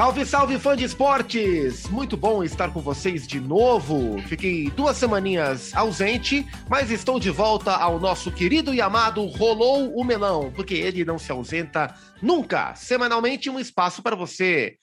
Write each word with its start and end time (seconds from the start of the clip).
Salve, 0.00 0.24
salve, 0.24 0.58
fã 0.58 0.74
de 0.74 0.82
esportes! 0.82 1.86
Muito 1.90 2.16
bom 2.16 2.42
estar 2.42 2.72
com 2.72 2.80
vocês 2.80 3.28
de 3.28 3.38
novo. 3.38 4.18
Fiquei 4.22 4.70
duas 4.70 4.96
semaninhas 4.96 5.76
ausente, 5.76 6.46
mas 6.70 6.90
estou 6.90 7.20
de 7.20 7.28
volta 7.28 7.72
ao 7.76 8.00
nosso 8.00 8.32
querido 8.32 8.72
e 8.72 8.80
amado 8.80 9.22
Rolou 9.26 9.94
o 9.94 10.02
Melão, 10.02 10.50
porque 10.56 10.72
ele 10.72 11.04
não 11.04 11.18
se 11.18 11.30
ausenta 11.30 11.94
nunca. 12.22 12.74
Semanalmente, 12.74 13.50
um 13.50 13.60
espaço 13.60 14.02
para 14.02 14.16
você 14.16 14.78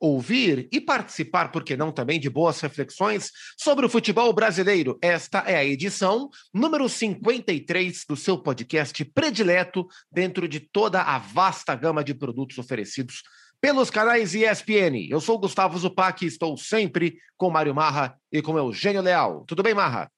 ouvir 0.00 0.70
e 0.72 0.80
participar, 0.80 1.52
por 1.52 1.62
que 1.64 1.76
não 1.76 1.92
também, 1.92 2.18
de 2.18 2.30
boas 2.30 2.58
reflexões 2.62 3.30
sobre 3.58 3.84
o 3.84 3.90
futebol 3.90 4.32
brasileiro. 4.32 4.98
Esta 5.02 5.40
é 5.40 5.54
a 5.54 5.64
edição 5.66 6.30
número 6.52 6.88
53 6.88 8.06
do 8.08 8.16
seu 8.16 8.38
podcast 8.38 9.04
predileto 9.04 9.86
dentro 10.10 10.48
de 10.48 10.60
toda 10.60 11.02
a 11.02 11.18
vasta 11.18 11.74
gama 11.74 12.02
de 12.02 12.14
produtos 12.14 12.56
oferecidos 12.56 13.22
pelos 13.62 13.90
canais 13.90 14.34
ESPN. 14.34 15.06
Eu 15.08 15.20
sou 15.20 15.38
Gustavo 15.38 15.78
Zupac 15.78 16.24
e 16.24 16.26
estou 16.26 16.56
sempre 16.56 17.16
com 17.36 17.48
Mário 17.48 17.72
Marra 17.72 18.18
e 18.30 18.42
com 18.42 18.58
Eugênio 18.58 19.00
Leal. 19.00 19.44
Tudo 19.46 19.62
bem, 19.62 19.72
Marra? 19.72 20.10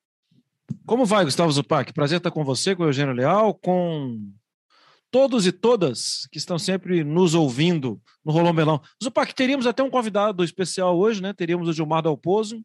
Como 0.86 1.04
vai, 1.04 1.26
Gustavo 1.26 1.52
Zupac? 1.52 1.92
Prazer 1.92 2.16
estar 2.16 2.30
com 2.30 2.42
você, 2.42 2.74
com 2.74 2.84
o 2.84 2.86
Eugênio 2.86 3.12
Leal, 3.12 3.52
com 3.52 4.18
todos 5.10 5.46
e 5.46 5.52
todas 5.52 6.26
que 6.32 6.38
estão 6.38 6.58
sempre 6.58 7.04
nos 7.04 7.34
ouvindo 7.34 8.00
no 8.24 8.32
Rolão 8.32 8.54
Melão. 8.54 8.80
Zupac, 9.02 9.34
teríamos 9.34 9.66
até 9.66 9.82
um 9.82 9.90
convidado 9.90 10.42
especial 10.42 10.98
hoje, 10.98 11.20
né? 11.20 11.34
Teríamos 11.34 11.68
o 11.68 11.72
Gilmar 11.74 12.00
Dalpozo, 12.00 12.64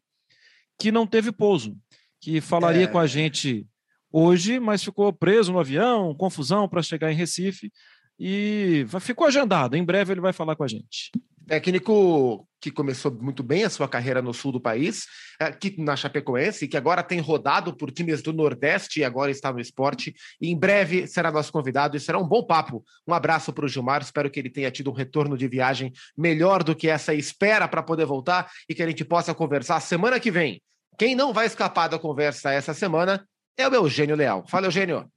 que 0.78 0.90
não 0.90 1.06
teve 1.06 1.30
pouso, 1.30 1.76
que 2.18 2.40
falaria 2.40 2.84
é... 2.84 2.86
com 2.86 2.98
a 2.98 3.06
gente 3.06 3.66
hoje, 4.10 4.58
mas 4.58 4.82
ficou 4.82 5.12
preso 5.12 5.52
no 5.52 5.60
avião, 5.60 6.14
confusão 6.14 6.66
para 6.66 6.82
chegar 6.82 7.12
em 7.12 7.16
Recife 7.16 7.70
e 8.20 8.84
ficou 9.00 9.26
agendado. 9.26 9.76
Em 9.76 9.84
breve 9.84 10.12
ele 10.12 10.20
vai 10.20 10.34
falar 10.34 10.54
com 10.54 10.62
a 10.62 10.68
gente. 10.68 11.10
Técnico 11.46 12.46
que 12.60 12.70
começou 12.70 13.10
muito 13.10 13.42
bem 13.42 13.64
a 13.64 13.70
sua 13.70 13.88
carreira 13.88 14.20
no 14.20 14.34
sul 14.34 14.52
do 14.52 14.60
país, 14.60 15.06
aqui 15.40 15.74
na 15.78 15.96
Chapecoense, 15.96 16.68
que 16.68 16.76
agora 16.76 17.02
tem 17.02 17.18
rodado 17.18 17.74
por 17.74 17.90
times 17.90 18.20
do 18.20 18.32
Nordeste 18.32 19.00
e 19.00 19.04
agora 19.04 19.30
está 19.30 19.50
no 19.50 19.58
esporte. 19.58 20.14
E 20.38 20.50
em 20.50 20.56
breve 20.56 21.06
será 21.06 21.32
nosso 21.32 21.50
convidado 21.50 21.96
e 21.96 22.00
será 22.00 22.18
um 22.18 22.28
bom 22.28 22.44
papo. 22.44 22.84
Um 23.08 23.14
abraço 23.14 23.52
para 23.52 23.64
o 23.64 23.68
Gilmar, 23.68 24.02
espero 24.02 24.30
que 24.30 24.38
ele 24.38 24.50
tenha 24.50 24.70
tido 24.70 24.90
um 24.90 24.94
retorno 24.94 25.38
de 25.38 25.48
viagem 25.48 25.90
melhor 26.16 26.62
do 26.62 26.76
que 26.76 26.88
essa 26.88 27.14
espera 27.14 27.66
para 27.66 27.82
poder 27.82 28.04
voltar 28.04 28.50
e 28.68 28.74
que 28.74 28.82
a 28.82 28.86
gente 28.86 29.04
possa 29.04 29.34
conversar 29.34 29.80
semana 29.80 30.20
que 30.20 30.30
vem. 30.30 30.60
Quem 30.98 31.14
não 31.16 31.32
vai 31.32 31.46
escapar 31.46 31.88
da 31.88 31.98
conversa 31.98 32.52
essa 32.52 32.74
semana 32.74 33.26
é 33.56 33.66
o 33.66 33.74
Eugênio 33.74 34.14
Leal. 34.14 34.44
Fala, 34.46 34.66
Eugênio. 34.66 35.10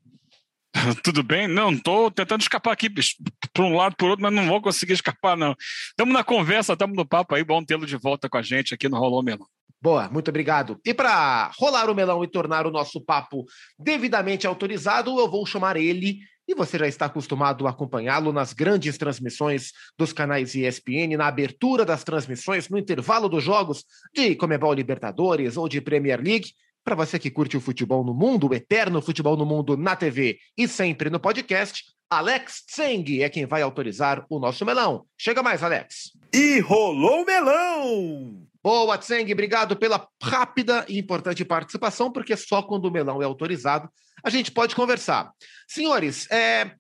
Tudo 1.04 1.24
bem? 1.24 1.48
Não, 1.48 1.72
estou 1.72 2.10
tentando 2.10 2.42
escapar 2.42 2.72
aqui 2.72 2.90
para 2.90 3.64
um 3.64 3.76
lado, 3.76 3.96
por 3.96 4.10
outro, 4.10 4.24
mas 4.24 4.34
não 4.34 4.48
vou 4.48 4.62
conseguir 4.62 4.94
escapar, 4.94 5.38
não. 5.38 5.56
Estamos 5.90 6.14
na 6.14 6.24
conversa, 6.24 6.74
estamos 6.74 6.96
no 6.96 7.06
papo 7.06 7.36
aí, 7.36 7.44
bom 7.44 7.64
tê-lo 7.64 7.86
de 7.86 7.96
volta 7.98 8.30
com 8.30 8.38
a 8.38 8.42
gente 8.42 8.74
aqui 8.74 8.90
no 8.90 8.98
Rolou 8.98 9.24
Melão. 9.24 9.48
Boa, 9.82 10.10
muito 10.10 10.30
obrigado. 10.30 10.80
E 10.86 10.94
para 10.94 11.52
rolar 11.60 11.90
o 11.90 11.96
melão 11.96 12.24
e 12.24 12.28
tornar 12.28 12.66
o 12.66 12.72
nosso 12.72 13.02
papo 13.02 13.46
devidamente 13.78 14.48
autorizado, 14.48 15.20
eu 15.20 15.30
vou 15.30 15.46
chamar 15.46 15.76
ele, 15.76 16.20
e 16.48 16.56
você 16.56 16.78
já 16.78 16.88
está 16.88 17.06
acostumado 17.06 17.68
a 17.68 17.70
acompanhá-lo 17.70 18.32
nas 18.32 18.54
grandes 18.54 18.98
transmissões 18.98 19.72
dos 19.98 20.14
canais 20.14 20.56
ESPN, 20.56 21.18
na 21.18 21.28
abertura 21.28 21.86
das 21.86 22.04
transmissões, 22.04 22.70
no 22.70 22.78
intervalo 22.78 23.28
dos 23.28 23.44
jogos 23.44 23.84
de 24.14 24.36
Comebol 24.36 24.74
Libertadores 24.74 25.58
ou 25.58 25.68
de 25.68 25.82
Premier 25.82 26.22
League. 26.22 26.54
Para 26.84 26.96
você 26.96 27.18
que 27.18 27.32
curte 27.32 27.56
o 27.56 27.62
futebol 27.62 28.04
no 28.04 28.14
mundo, 28.14 28.50
o 28.50 28.54
eterno 28.54 29.02
futebol 29.02 29.38
no 29.38 29.46
mundo 29.46 29.78
na 29.78 29.96
TV 29.96 30.38
e 30.58 30.68
sempre 30.68 31.10
no 31.10 31.20
podcast, 31.20 31.84
Alex 32.10 32.64
Tseng 32.66 33.24
é 33.24 33.30
quem 33.30 33.46
vai 33.46 33.62
autorizar 33.62 34.26
o 34.30 34.38
nosso 34.38 34.66
melão. 34.66 35.06
Chega 35.18 35.42
mais, 35.42 35.64
Alex. 35.64 36.12
E 36.34 36.60
rolou 36.60 37.22
o 37.22 37.26
melão! 37.26 38.46
Boa, 38.62 38.98
Tseng, 38.98 39.32
obrigado 39.32 39.78
pela 39.78 40.08
rápida 40.22 40.86
e 40.90 41.00
importante 41.00 41.46
participação, 41.46 42.12
porque 42.12 42.36
só 42.36 42.62
quando 42.62 42.86
o 42.86 42.92
melão 42.92 43.22
é 43.22 43.26
autorizado 43.26 43.90
a 44.24 44.30
gente 44.30 44.52
pode 44.52 44.76
conversar. 44.76 45.32
Senhores, 45.68 46.30
é, 46.32 46.72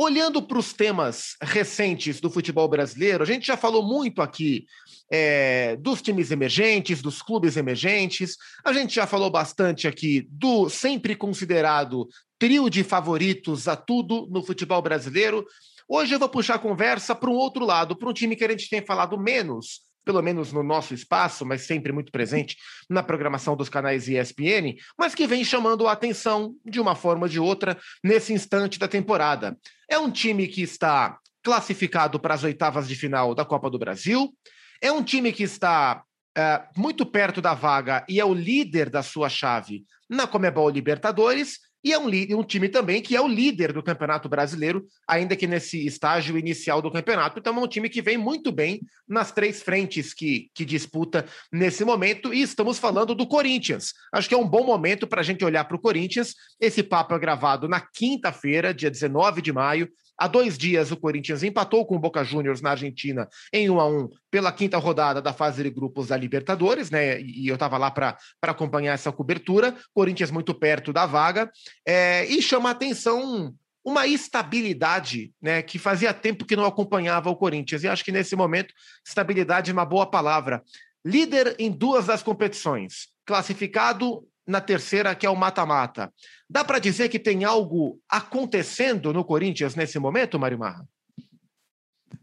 olhando 0.00 0.40
para 0.40 0.58
os 0.60 0.72
temas 0.72 1.34
recentes 1.42 2.20
do 2.20 2.30
futebol 2.30 2.68
brasileiro, 2.68 3.24
a 3.24 3.26
gente 3.26 3.44
já 3.44 3.56
falou 3.56 3.82
muito 3.82 4.22
aqui 4.22 4.64
é, 5.10 5.74
dos 5.74 6.00
times 6.00 6.30
emergentes, 6.30 7.02
dos 7.02 7.20
clubes 7.20 7.56
emergentes. 7.56 8.36
A 8.64 8.72
gente 8.72 8.94
já 8.94 9.08
falou 9.08 9.28
bastante 9.28 9.88
aqui 9.88 10.24
do 10.30 10.70
sempre 10.70 11.16
considerado 11.16 12.06
trio 12.38 12.70
de 12.70 12.84
favoritos 12.84 13.66
a 13.66 13.74
tudo 13.74 14.28
no 14.30 14.40
futebol 14.40 14.80
brasileiro. 14.80 15.44
Hoje 15.88 16.14
eu 16.14 16.18
vou 16.20 16.28
puxar 16.28 16.54
a 16.54 16.60
conversa 16.60 17.12
para 17.12 17.28
um 17.28 17.34
outro 17.34 17.64
lado, 17.64 17.96
para 17.96 18.08
um 18.08 18.12
time 18.12 18.36
que 18.36 18.44
a 18.44 18.50
gente 18.50 18.70
tem 18.70 18.86
falado 18.86 19.18
menos, 19.18 19.80
pelo 20.08 20.22
menos 20.22 20.54
no 20.54 20.62
nosso 20.62 20.94
espaço, 20.94 21.44
mas 21.44 21.66
sempre 21.66 21.92
muito 21.92 22.10
presente 22.10 22.56
na 22.88 23.02
programação 23.02 23.54
dos 23.54 23.68
canais 23.68 24.08
ESPN, 24.08 24.74
mas 24.98 25.14
que 25.14 25.26
vem 25.26 25.44
chamando 25.44 25.86
a 25.86 25.92
atenção 25.92 26.54
de 26.64 26.80
uma 26.80 26.94
forma 26.94 27.26
ou 27.26 27.28
de 27.28 27.38
outra 27.38 27.76
nesse 28.02 28.32
instante 28.32 28.78
da 28.78 28.88
temporada. 28.88 29.54
É 29.86 29.98
um 29.98 30.10
time 30.10 30.48
que 30.48 30.62
está 30.62 31.18
classificado 31.42 32.18
para 32.18 32.32
as 32.32 32.42
oitavas 32.42 32.88
de 32.88 32.94
final 32.94 33.34
da 33.34 33.44
Copa 33.44 33.68
do 33.68 33.78
Brasil, 33.78 34.34
é 34.80 34.90
um 34.90 35.02
time 35.02 35.30
que 35.30 35.42
está 35.42 36.02
é, 36.34 36.62
muito 36.74 37.04
perto 37.04 37.42
da 37.42 37.52
vaga 37.52 38.02
e 38.08 38.18
é 38.18 38.24
o 38.24 38.32
líder 38.32 38.88
da 38.88 39.02
sua 39.02 39.28
chave 39.28 39.84
na 40.08 40.26
Comebol 40.26 40.70
Libertadores, 40.70 41.58
e 41.82 41.92
é 41.92 41.98
um, 41.98 42.06
um, 42.06 42.42
time 42.42 42.68
também 42.68 43.00
que 43.00 43.14
é 43.14 43.20
o 43.20 43.28
líder 43.28 43.72
do 43.72 43.82
Campeonato 43.82 44.28
Brasileiro, 44.28 44.84
ainda 45.06 45.36
que 45.36 45.46
nesse 45.46 45.86
estágio 45.86 46.36
inicial 46.36 46.82
do 46.82 46.90
campeonato. 46.90 47.38
Então 47.38 47.56
é 47.56 47.60
um 47.60 47.68
time 47.68 47.88
que 47.88 48.02
vem 48.02 48.18
muito 48.18 48.50
bem 48.50 48.80
nas 49.08 49.30
três 49.30 49.62
frentes 49.62 50.12
que, 50.12 50.50
que 50.54 50.64
disputa 50.64 51.24
nesse 51.52 51.84
momento. 51.84 52.34
E 52.34 52.42
estamos 52.42 52.78
falando 52.78 53.14
do 53.14 53.26
Corinthians. 53.26 53.94
Acho 54.12 54.28
que 54.28 54.34
é 54.34 54.38
um 54.38 54.48
bom 54.48 54.64
momento 54.64 55.06
para 55.06 55.20
a 55.20 55.24
gente 55.24 55.44
olhar 55.44 55.64
para 55.64 55.76
o 55.76 55.80
Corinthians. 55.80 56.34
Esse 56.60 56.82
papo 56.82 57.14
é 57.14 57.18
gravado 57.18 57.68
na 57.68 57.80
quinta-feira, 57.80 58.74
dia 58.74 58.90
19 58.90 59.40
de 59.40 59.52
maio. 59.52 59.88
Há 60.18 60.26
dois 60.26 60.58
dias, 60.58 60.90
o 60.90 60.96
Corinthians 60.96 61.44
empatou 61.44 61.86
com 61.86 61.94
o 61.94 61.98
Boca 61.98 62.24
Juniors 62.24 62.60
na 62.60 62.70
Argentina 62.70 63.28
em 63.52 63.70
1 63.70 63.80
a 63.80 63.86
1 63.86 64.08
pela 64.28 64.50
quinta 64.50 64.76
rodada 64.76 65.22
da 65.22 65.32
fase 65.32 65.62
de 65.62 65.70
grupos 65.70 66.08
da 66.08 66.16
Libertadores, 66.16 66.90
né? 66.90 67.20
E 67.20 67.46
eu 67.46 67.54
estava 67.54 67.78
lá 67.78 67.88
para 67.88 68.18
acompanhar 68.42 68.94
essa 68.94 69.12
cobertura. 69.12 69.76
Corinthians 69.94 70.32
muito 70.32 70.52
perto 70.52 70.92
da 70.92 71.06
vaga. 71.06 71.48
É, 71.86 72.26
e 72.26 72.42
chama 72.42 72.68
a 72.68 72.72
atenção 72.72 73.54
uma 73.84 74.08
estabilidade, 74.08 75.32
né? 75.40 75.62
Que 75.62 75.78
fazia 75.78 76.12
tempo 76.12 76.44
que 76.44 76.56
não 76.56 76.64
acompanhava 76.64 77.30
o 77.30 77.36
Corinthians. 77.36 77.84
E 77.84 77.88
acho 77.88 78.04
que 78.04 78.10
nesse 78.10 78.34
momento, 78.34 78.74
estabilidade 79.06 79.70
é 79.70 79.72
uma 79.72 79.86
boa 79.86 80.04
palavra. 80.10 80.64
Líder 81.04 81.54
em 81.60 81.70
duas 81.70 82.06
das 82.06 82.24
competições, 82.24 83.06
classificado 83.24 84.26
na 84.48 84.62
terceira, 84.62 85.14
que 85.14 85.26
é 85.26 85.30
o 85.30 85.36
mata-mata. 85.36 86.10
Dá 86.48 86.64
para 86.64 86.78
dizer 86.78 87.10
que 87.10 87.18
tem 87.18 87.44
algo 87.44 88.00
acontecendo 88.08 89.12
no 89.12 89.22
Corinthians 89.22 89.74
nesse 89.74 89.98
momento, 89.98 90.38
Mário 90.38 90.58
Marra? 90.58 90.88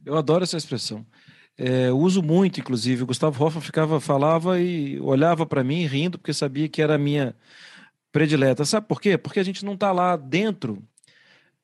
Eu 0.04 0.18
adoro 0.18 0.44
essa 0.44 0.58
expressão. 0.58 1.06
É, 1.56 1.92
uso 1.92 2.24
muito, 2.24 2.60
inclusive. 2.60 3.04
O 3.04 3.06
Gustavo 3.06 3.42
Hoffman 3.42 3.62
ficava, 3.62 4.02
falava 4.02 4.60
e 4.60 5.00
olhava 5.00 5.46
para 5.46 5.64
mim 5.64 5.86
rindo, 5.86 6.18
porque 6.18 6.34
sabia 6.34 6.68
que 6.68 6.82
era 6.82 6.96
a 6.96 6.98
minha 6.98 7.36
predileta. 8.12 8.66
Sabe 8.66 8.88
por 8.88 9.00
quê? 9.00 9.18
Porque 9.18 9.40
a 9.40 9.44
gente 9.44 9.64
não 9.64 9.76
está 9.76 9.92
lá 9.92 10.16
dentro 10.16 10.84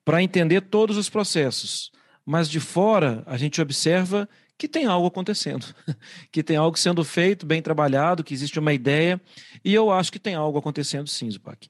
para 0.05 0.22
entender 0.22 0.61
todos 0.61 0.95
os 0.95 1.09
processos, 1.09 1.91
mas 2.23 2.47
de 2.47 2.59
fora 2.59 3.23
a 3.25 3.35
gente 3.35 3.59
observa 3.59 4.29
que 4.61 4.67
tem 4.67 4.85
algo 4.85 5.07
acontecendo, 5.07 5.66
que 6.31 6.44
tem 6.44 6.55
algo 6.55 6.77
sendo 6.77 7.03
feito, 7.03 7.47
bem 7.47 7.63
trabalhado, 7.63 8.23
que 8.23 8.31
existe 8.31 8.59
uma 8.59 8.72
ideia, 8.72 9.19
e 9.66 9.73
eu 9.73 9.89
acho 9.89 10.11
que 10.11 10.19
tem 10.19 10.35
algo 10.35 10.59
acontecendo 10.59 11.07
sim, 11.09 11.31
Zupac. 11.31 11.67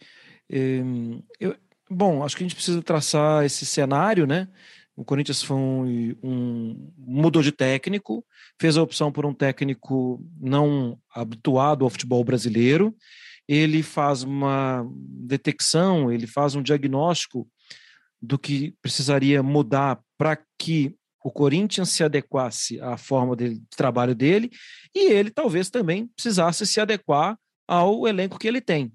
Eu, 1.40 1.56
bom, 1.90 2.22
acho 2.22 2.36
que 2.36 2.44
a 2.44 2.46
gente 2.46 2.56
precisa 2.56 2.84
traçar 2.84 3.46
esse 3.46 3.66
cenário, 3.66 4.28
né? 4.28 4.50
O 4.94 5.06
Corinthians 5.06 5.42
foi 5.42 5.56
um, 5.56 6.18
um, 6.22 6.92
mudou 6.98 7.42
de 7.42 7.54
técnico, 7.54 8.26
fez 8.60 8.76
a 8.76 8.84
opção 8.84 9.10
por 9.10 9.26
um 9.26 9.34
técnico 9.34 10.22
não 10.38 11.00
habituado 11.16 11.86
ao 11.86 11.90
futebol 11.90 12.22
brasileiro. 12.26 12.94
Ele 13.48 13.82
faz 13.82 14.22
uma 14.22 14.86
detecção, 14.94 16.12
ele 16.12 16.28
faz 16.28 16.56
um 16.56 16.62
diagnóstico 16.62 17.48
do 18.22 18.38
que 18.38 18.76
precisaria 18.82 19.42
mudar 19.42 19.98
para 20.18 20.38
que 20.60 20.94
o 21.24 21.32
Corinthians 21.32 21.90
se 21.90 22.04
adequasse 22.04 22.80
à 22.82 22.98
forma 22.98 23.36
de 23.36 23.62
trabalho 23.76 24.16
dele 24.16 24.50
e 24.96 25.12
ele 25.12 25.30
talvez 25.30 25.70
também 25.70 26.08
precisasse 26.08 26.66
se 26.66 26.80
adequar 26.80 27.38
ao 27.68 28.08
elenco 28.08 28.40
que 28.40 28.48
ele 28.48 28.62
tem. 28.62 28.92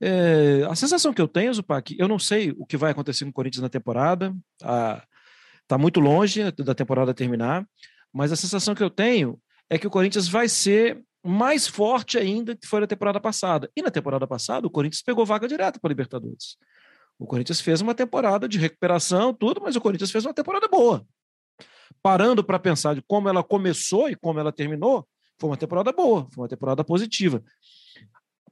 É, 0.00 0.66
a 0.68 0.74
sensação 0.74 1.12
que 1.12 1.20
eu 1.20 1.28
tenho, 1.28 1.52
Zupac, 1.52 1.94
eu 1.98 2.08
não 2.08 2.18
sei 2.18 2.54
o 2.58 2.66
que 2.66 2.76
vai 2.76 2.90
acontecer 2.90 3.24
com 3.24 3.30
o 3.30 3.34
Corinthians 3.34 3.62
na 3.62 3.68
temporada, 3.68 4.34
está 4.60 5.78
muito 5.78 6.00
longe 6.00 6.50
da 6.52 6.74
temporada 6.74 7.14
terminar, 7.14 7.66
mas 8.12 8.32
a 8.32 8.36
sensação 8.36 8.74
que 8.74 8.82
eu 8.82 8.90
tenho 8.90 9.38
é 9.68 9.78
que 9.78 9.86
o 9.86 9.90
Corinthians 9.90 10.26
vai 10.26 10.48
ser 10.48 11.00
mais 11.22 11.66
forte 11.66 12.18
ainda 12.18 12.56
que 12.56 12.66
foi 12.66 12.80
na 12.80 12.86
temporada 12.86 13.20
passada. 13.20 13.70
E 13.76 13.82
na 13.82 13.90
temporada 13.90 14.26
passada, 14.26 14.66
o 14.66 14.70
Corinthians 14.70 15.02
pegou 15.02 15.24
vaga 15.24 15.46
direta 15.46 15.78
para 15.78 15.88
a 15.88 15.92
Libertadores. 15.92 16.56
O 17.18 17.26
Corinthians 17.26 17.60
fez 17.60 17.82
uma 17.82 17.94
temporada 17.94 18.48
de 18.48 18.58
recuperação, 18.58 19.34
tudo, 19.34 19.60
mas 19.62 19.76
o 19.76 19.80
Corinthians 19.80 20.10
fez 20.10 20.24
uma 20.24 20.32
temporada 20.32 20.66
boa. 20.66 21.06
Parando 22.02 22.42
para 22.42 22.58
pensar 22.58 22.94
de 22.94 23.02
como 23.02 23.28
ela 23.28 23.42
começou 23.42 24.08
e 24.08 24.16
como 24.16 24.38
ela 24.38 24.52
terminou, 24.52 25.06
foi 25.38 25.50
uma 25.50 25.56
temporada 25.56 25.92
boa, 25.92 26.28
foi 26.32 26.42
uma 26.42 26.48
temporada 26.48 26.84
positiva. 26.84 27.42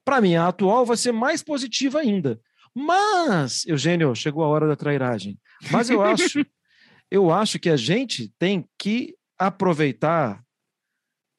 Para 0.04 0.20
mim, 0.20 0.36
a 0.36 0.48
atual 0.48 0.86
vai 0.86 0.96
ser 0.96 1.12
mais 1.12 1.42
positiva 1.42 2.00
ainda. 2.00 2.40
Mas, 2.74 3.66
Eugênio, 3.66 4.14
chegou 4.14 4.44
a 4.44 4.48
hora 4.48 4.66
da 4.66 4.76
trairagem. 4.76 5.38
Mas 5.70 5.90
eu 5.90 6.02
acho, 6.02 6.44
eu 7.10 7.30
acho 7.30 7.58
que 7.58 7.68
a 7.68 7.76
gente 7.76 8.32
tem 8.38 8.66
que 8.78 9.14
aproveitar 9.38 10.42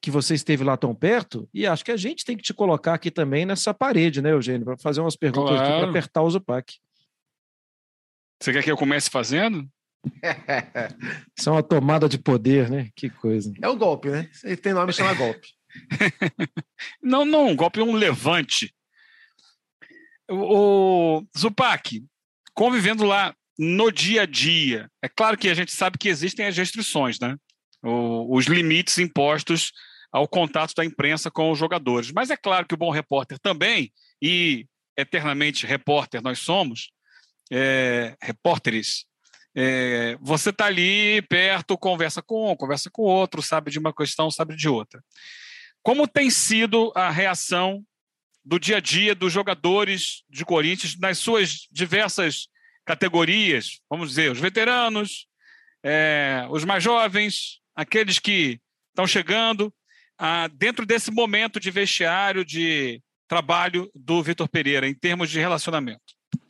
que 0.00 0.10
você 0.10 0.34
esteve 0.34 0.64
lá 0.64 0.76
tão 0.76 0.94
perto, 0.94 1.48
e 1.52 1.66
acho 1.66 1.84
que 1.84 1.92
a 1.92 1.96
gente 1.96 2.24
tem 2.24 2.36
que 2.36 2.42
te 2.42 2.54
colocar 2.54 2.94
aqui 2.94 3.10
também 3.10 3.44
nessa 3.44 3.74
parede, 3.74 4.22
né, 4.22 4.32
Eugênio, 4.32 4.64
para 4.64 4.78
fazer 4.78 5.00
umas 5.00 5.14
perguntas 5.14 5.58
claro. 5.58 5.80
para 5.80 5.90
apertar 5.90 6.22
o 6.22 6.30
Zupac. 6.30 6.78
Você 8.40 8.52
quer 8.52 8.64
que 8.64 8.70
eu 8.70 8.78
comece 8.78 9.10
fazendo? 9.10 9.68
Isso 11.36 11.48
é 11.48 11.52
uma 11.52 11.62
tomada 11.62 12.08
de 12.08 12.18
poder, 12.18 12.70
né? 12.70 12.90
Que 12.94 13.10
coisa. 13.10 13.52
É 13.60 13.68
o 13.68 13.76
golpe, 13.76 14.08
né? 14.08 14.28
Ele 14.44 14.56
tem 14.56 14.72
nome, 14.72 14.92
chama 14.92 15.14
golpe. 15.14 15.48
não, 17.02 17.24
não, 17.24 17.54
golpe 17.54 17.80
é 17.80 17.84
um 17.84 17.94
levante. 17.94 18.74
O, 20.28 21.18
o 21.18 21.26
Zupac, 21.38 22.02
convivendo 22.54 23.04
lá 23.04 23.34
no 23.58 23.90
dia 23.90 24.22
a 24.22 24.26
dia, 24.26 24.90
é 25.02 25.08
claro 25.08 25.36
que 25.36 25.48
a 25.48 25.54
gente 25.54 25.72
sabe 25.72 25.98
que 25.98 26.08
existem 26.08 26.46
as 26.46 26.56
restrições, 26.56 27.18
né? 27.20 27.36
O, 27.82 28.36
os 28.36 28.46
limites 28.46 28.98
impostos 28.98 29.72
ao 30.12 30.26
contato 30.26 30.74
da 30.74 30.84
imprensa 30.84 31.30
com 31.30 31.50
os 31.50 31.58
jogadores. 31.58 32.10
Mas 32.10 32.30
é 32.30 32.36
claro 32.36 32.66
que 32.66 32.74
o 32.74 32.78
bom 32.78 32.90
repórter 32.90 33.38
também, 33.38 33.92
e 34.20 34.66
eternamente 34.96 35.66
repórter 35.66 36.22
nós 36.22 36.38
somos, 36.40 36.90
é, 37.50 38.16
repórteres, 38.22 39.04
é, 39.54 40.16
você 40.20 40.50
está 40.50 40.66
ali 40.66 41.22
perto, 41.22 41.76
conversa 41.76 42.22
com 42.22 42.52
um, 42.52 42.56
conversa 42.56 42.90
com 42.90 43.02
outro, 43.02 43.42
sabe 43.42 43.70
de 43.70 43.78
uma 43.78 43.92
questão, 43.92 44.30
sabe 44.30 44.56
de 44.56 44.68
outra. 44.68 45.02
Como 45.82 46.06
tem 46.06 46.30
sido 46.30 46.92
a 46.94 47.10
reação 47.10 47.84
do 48.44 48.58
dia 48.58 48.76
a 48.76 48.80
dia 48.80 49.14
dos 49.14 49.32
jogadores 49.32 50.22
de 50.28 50.44
Corinthians 50.44 50.96
nas 50.98 51.18
suas 51.18 51.66
diversas 51.70 52.48
categorias? 52.84 53.80
Vamos 53.88 54.10
dizer, 54.10 54.30
os 54.30 54.38
veteranos, 54.38 55.26
é, 55.82 56.46
os 56.50 56.64
mais 56.64 56.82
jovens, 56.82 57.60
aqueles 57.74 58.18
que 58.18 58.60
estão 58.90 59.06
chegando 59.06 59.72
dentro 60.52 60.84
desse 60.84 61.10
momento 61.10 61.58
de 61.58 61.70
vestiário, 61.70 62.44
de 62.44 63.00
trabalho 63.26 63.90
do 63.94 64.22
Vitor 64.22 64.48
Pereira, 64.48 64.86
em 64.86 64.94
termos 64.94 65.30
de 65.30 65.38
relacionamento? 65.38 66.02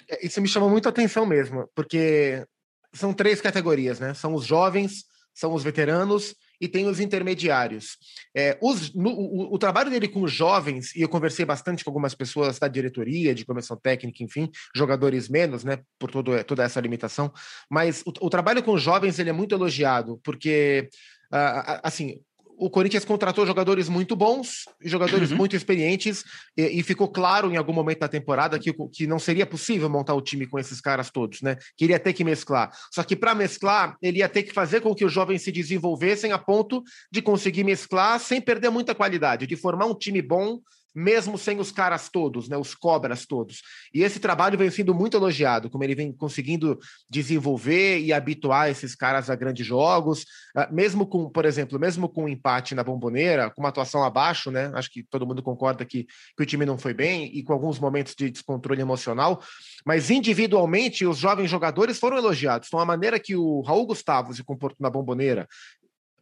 É, 0.08 0.26
isso 0.26 0.40
me 0.40 0.48
chama 0.48 0.68
muito 0.68 0.88
atenção 0.88 1.24
mesmo, 1.24 1.70
porque 1.74 2.44
são 2.92 3.12
três 3.12 3.40
categorias, 3.40 4.00
né? 4.00 4.14
São 4.14 4.34
os 4.34 4.44
jovens, 4.44 5.04
são 5.34 5.54
os 5.54 5.62
veteranos 5.62 6.34
e 6.60 6.68
tem 6.68 6.86
os 6.86 7.00
intermediários. 7.00 7.96
É, 8.36 8.58
os, 8.60 8.92
no, 8.94 9.10
o, 9.10 9.54
o, 9.54 9.58
trabalho 9.58 9.90
dele 9.90 10.08
com 10.08 10.22
os 10.22 10.32
jovens, 10.32 10.94
e 10.94 11.00
eu 11.00 11.08
conversei 11.08 11.44
bastante 11.44 11.82
com 11.82 11.90
algumas 11.90 12.14
pessoas 12.14 12.58
da 12.58 12.68
diretoria, 12.68 13.34
de 13.34 13.46
comissão 13.46 13.76
técnica, 13.76 14.22
enfim, 14.22 14.50
jogadores 14.74 15.28
menos, 15.28 15.64
né, 15.64 15.78
por 15.98 16.10
todo, 16.10 16.44
toda 16.44 16.62
essa 16.62 16.80
limitação, 16.80 17.32
mas 17.70 18.02
o, 18.04 18.12
o 18.20 18.30
trabalho 18.30 18.62
com 18.62 18.72
os 18.72 18.82
jovens 18.82 19.18
ele 19.18 19.30
é 19.30 19.32
muito 19.32 19.54
elogiado, 19.54 20.20
porque 20.22 20.88
Uh, 21.32 21.78
assim, 21.84 22.20
o 22.60 22.68
Corinthians 22.68 23.06
contratou 23.06 23.46
jogadores 23.46 23.88
muito 23.88 24.14
bons, 24.14 24.64
jogadores 24.82 25.30
uhum. 25.30 25.38
muito 25.38 25.56
experientes, 25.56 26.22
e, 26.54 26.78
e, 26.78 26.82
ficou 26.82 27.08
claro 27.08 27.50
em 27.50 27.56
algum 27.56 27.72
momento 27.72 28.00
da 28.00 28.08
temporada 28.08 28.58
que, 28.58 28.70
que 28.92 29.06
não 29.06 29.18
seria 29.18 29.46
possível 29.46 29.88
montar 29.88 30.14
o 30.14 30.20
time 30.20 30.46
com 30.46 30.58
esses 30.58 30.78
caras 30.78 31.10
todos, 31.10 31.40
né? 31.40 31.56
Que 31.74 31.86
ele 31.86 31.94
ia 31.94 31.98
ter 31.98 32.12
que 32.12 32.22
mesclar. 32.22 32.70
Só 32.92 33.02
que 33.02 33.16
para 33.16 33.34
mesclar, 33.34 33.96
ele 34.02 34.18
ia 34.18 34.28
ter 34.28 34.42
que 34.42 34.52
fazer 34.52 34.82
com 34.82 34.94
que 34.94 35.06
os 35.06 35.12
jovens 35.12 35.40
se 35.40 35.50
desenvolvessem 35.50 36.32
a 36.32 36.38
ponto 36.38 36.82
de 37.10 37.22
conseguir 37.22 37.64
mesclar 37.64 38.20
sem 38.20 38.42
perder 38.42 38.68
muita 38.68 38.94
qualidade, 38.94 39.46
de 39.46 39.56
formar 39.56 39.86
um 39.86 39.94
time 39.94 40.20
bom 40.20 40.60
mesmo 40.94 41.38
sem 41.38 41.58
os 41.60 41.70
caras 41.70 42.08
todos, 42.08 42.48
né, 42.48 42.56
os 42.56 42.74
cobras 42.74 43.26
todos. 43.26 43.62
E 43.92 44.02
esse 44.02 44.18
trabalho 44.18 44.58
vem 44.58 44.70
sendo 44.70 44.94
muito 44.94 45.16
elogiado, 45.16 45.70
como 45.70 45.84
ele 45.84 45.94
vem 45.94 46.12
conseguindo 46.12 46.78
desenvolver 47.08 47.98
e 48.00 48.12
habituar 48.12 48.68
esses 48.68 48.94
caras 48.94 49.30
a 49.30 49.34
grandes 49.34 49.66
jogos, 49.66 50.24
ah, 50.56 50.68
mesmo 50.70 51.06
com, 51.06 51.28
por 51.28 51.44
exemplo, 51.44 51.78
mesmo 51.78 52.08
com 52.08 52.24
um 52.24 52.28
empate 52.28 52.74
na 52.74 52.82
bomboneira, 52.82 53.50
com 53.50 53.62
uma 53.62 53.68
atuação 53.68 54.02
abaixo, 54.02 54.50
né, 54.50 54.70
acho 54.74 54.90
que 54.90 55.02
todo 55.02 55.26
mundo 55.26 55.42
concorda 55.42 55.84
que, 55.84 56.06
que 56.36 56.42
o 56.42 56.46
time 56.46 56.66
não 56.66 56.78
foi 56.78 56.94
bem 56.94 57.30
e 57.34 57.42
com 57.42 57.52
alguns 57.52 57.78
momentos 57.78 58.14
de 58.14 58.30
descontrole 58.30 58.80
emocional, 58.80 59.42
mas 59.84 60.10
individualmente 60.10 61.06
os 61.06 61.18
jovens 61.18 61.50
jogadores 61.50 61.98
foram 61.98 62.16
elogiados. 62.16 62.68
Então 62.68 62.80
a 62.80 62.84
maneira 62.84 63.18
que 63.18 63.36
o 63.36 63.60
Raul 63.62 63.86
Gustavo 63.86 64.34
se 64.34 64.42
comportou 64.42 64.78
na 64.80 64.90
bomboneira, 64.90 65.48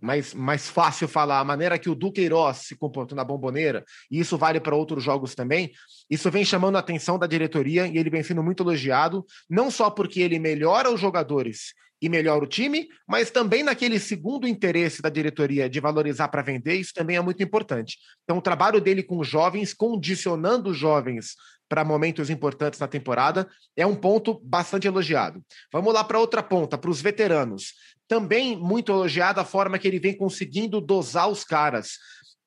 mais, 0.00 0.32
mais 0.34 0.68
fácil 0.68 1.08
falar, 1.08 1.40
a 1.40 1.44
maneira 1.44 1.78
que 1.78 1.90
o 1.90 1.94
Duqueiroz 1.94 2.58
se 2.58 2.76
comportou 2.76 3.16
na 3.16 3.24
bomboneira, 3.24 3.84
e 4.10 4.20
isso 4.20 4.38
vale 4.38 4.60
para 4.60 4.76
outros 4.76 5.02
jogos 5.02 5.34
também, 5.34 5.72
isso 6.08 6.30
vem 6.30 6.44
chamando 6.44 6.76
a 6.76 6.80
atenção 6.80 7.18
da 7.18 7.26
diretoria 7.26 7.86
e 7.86 7.98
ele 7.98 8.10
vem 8.10 8.22
sendo 8.22 8.42
muito 8.42 8.62
elogiado, 8.62 9.24
não 9.48 9.70
só 9.70 9.90
porque 9.90 10.20
ele 10.20 10.38
melhora 10.38 10.90
os 10.90 11.00
jogadores 11.00 11.74
e 12.00 12.08
melhora 12.08 12.44
o 12.44 12.46
time, 12.46 12.88
mas 13.06 13.30
também 13.30 13.62
naquele 13.62 13.98
segundo 13.98 14.46
interesse 14.46 15.02
da 15.02 15.08
diretoria 15.08 15.68
de 15.68 15.80
valorizar 15.80 16.28
para 16.28 16.42
vender, 16.42 16.74
isso 16.74 16.94
também 16.94 17.16
é 17.16 17.20
muito 17.20 17.42
importante. 17.42 17.98
Então, 18.22 18.38
o 18.38 18.42
trabalho 18.42 18.80
dele 18.80 19.02
com 19.02 19.18
os 19.18 19.26
jovens, 19.26 19.74
condicionando 19.74 20.70
os 20.70 20.78
jovens 20.78 21.34
para 21.68 21.84
momentos 21.84 22.30
importantes 22.30 22.80
na 22.80 22.88
temporada, 22.88 23.48
é 23.76 23.86
um 23.86 23.94
ponto 23.94 24.40
bastante 24.42 24.86
elogiado. 24.86 25.42
Vamos 25.72 25.92
lá 25.92 26.02
para 26.02 26.18
outra 26.18 26.42
ponta, 26.42 26.78
para 26.78 26.90
os 26.90 27.00
veteranos. 27.00 27.74
Também 28.06 28.56
muito 28.56 28.90
elogiada 28.90 29.40
a 29.42 29.44
forma 29.44 29.78
que 29.78 29.86
ele 29.86 29.98
vem 29.98 30.16
conseguindo 30.16 30.80
dosar 30.80 31.28
os 31.28 31.44
caras, 31.44 31.98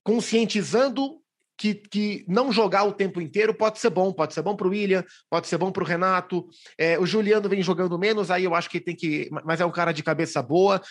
conscientizando 0.04 1.22
que, 1.62 1.76
que 1.76 2.26
não 2.28 2.52
jogar 2.52 2.86
o 2.86 2.92
tempo 2.92 3.22
inteiro 3.22 3.54
pode 3.54 3.78
ser 3.78 3.92
bom, 3.92 4.12
pode 4.12 4.34
ser 4.34 4.42
bom 4.42 4.56
para 4.56 4.66
o 4.66 4.72
William, 4.72 5.06
pode 5.30 5.48
ser 5.48 5.60
bom 5.60 5.72
para 5.72 5.84
o 5.84 5.86
Renato. 5.86 6.50
É, 6.76 6.98
o 6.98 7.06
Juliano 7.06 7.48
vem 7.48 7.62
jogando 7.62 8.00
menos, 8.00 8.32
aí 8.32 8.46
eu 8.46 8.56
acho 8.56 8.68
que 8.68 8.80
tem 8.80 8.96
que. 8.96 9.30
Mas 9.46 9.62
é 9.62 9.66
um 9.66 9.72
cara 9.72 9.92
de 9.92 10.02
cabeça 10.02 10.42
boa. 10.42 10.82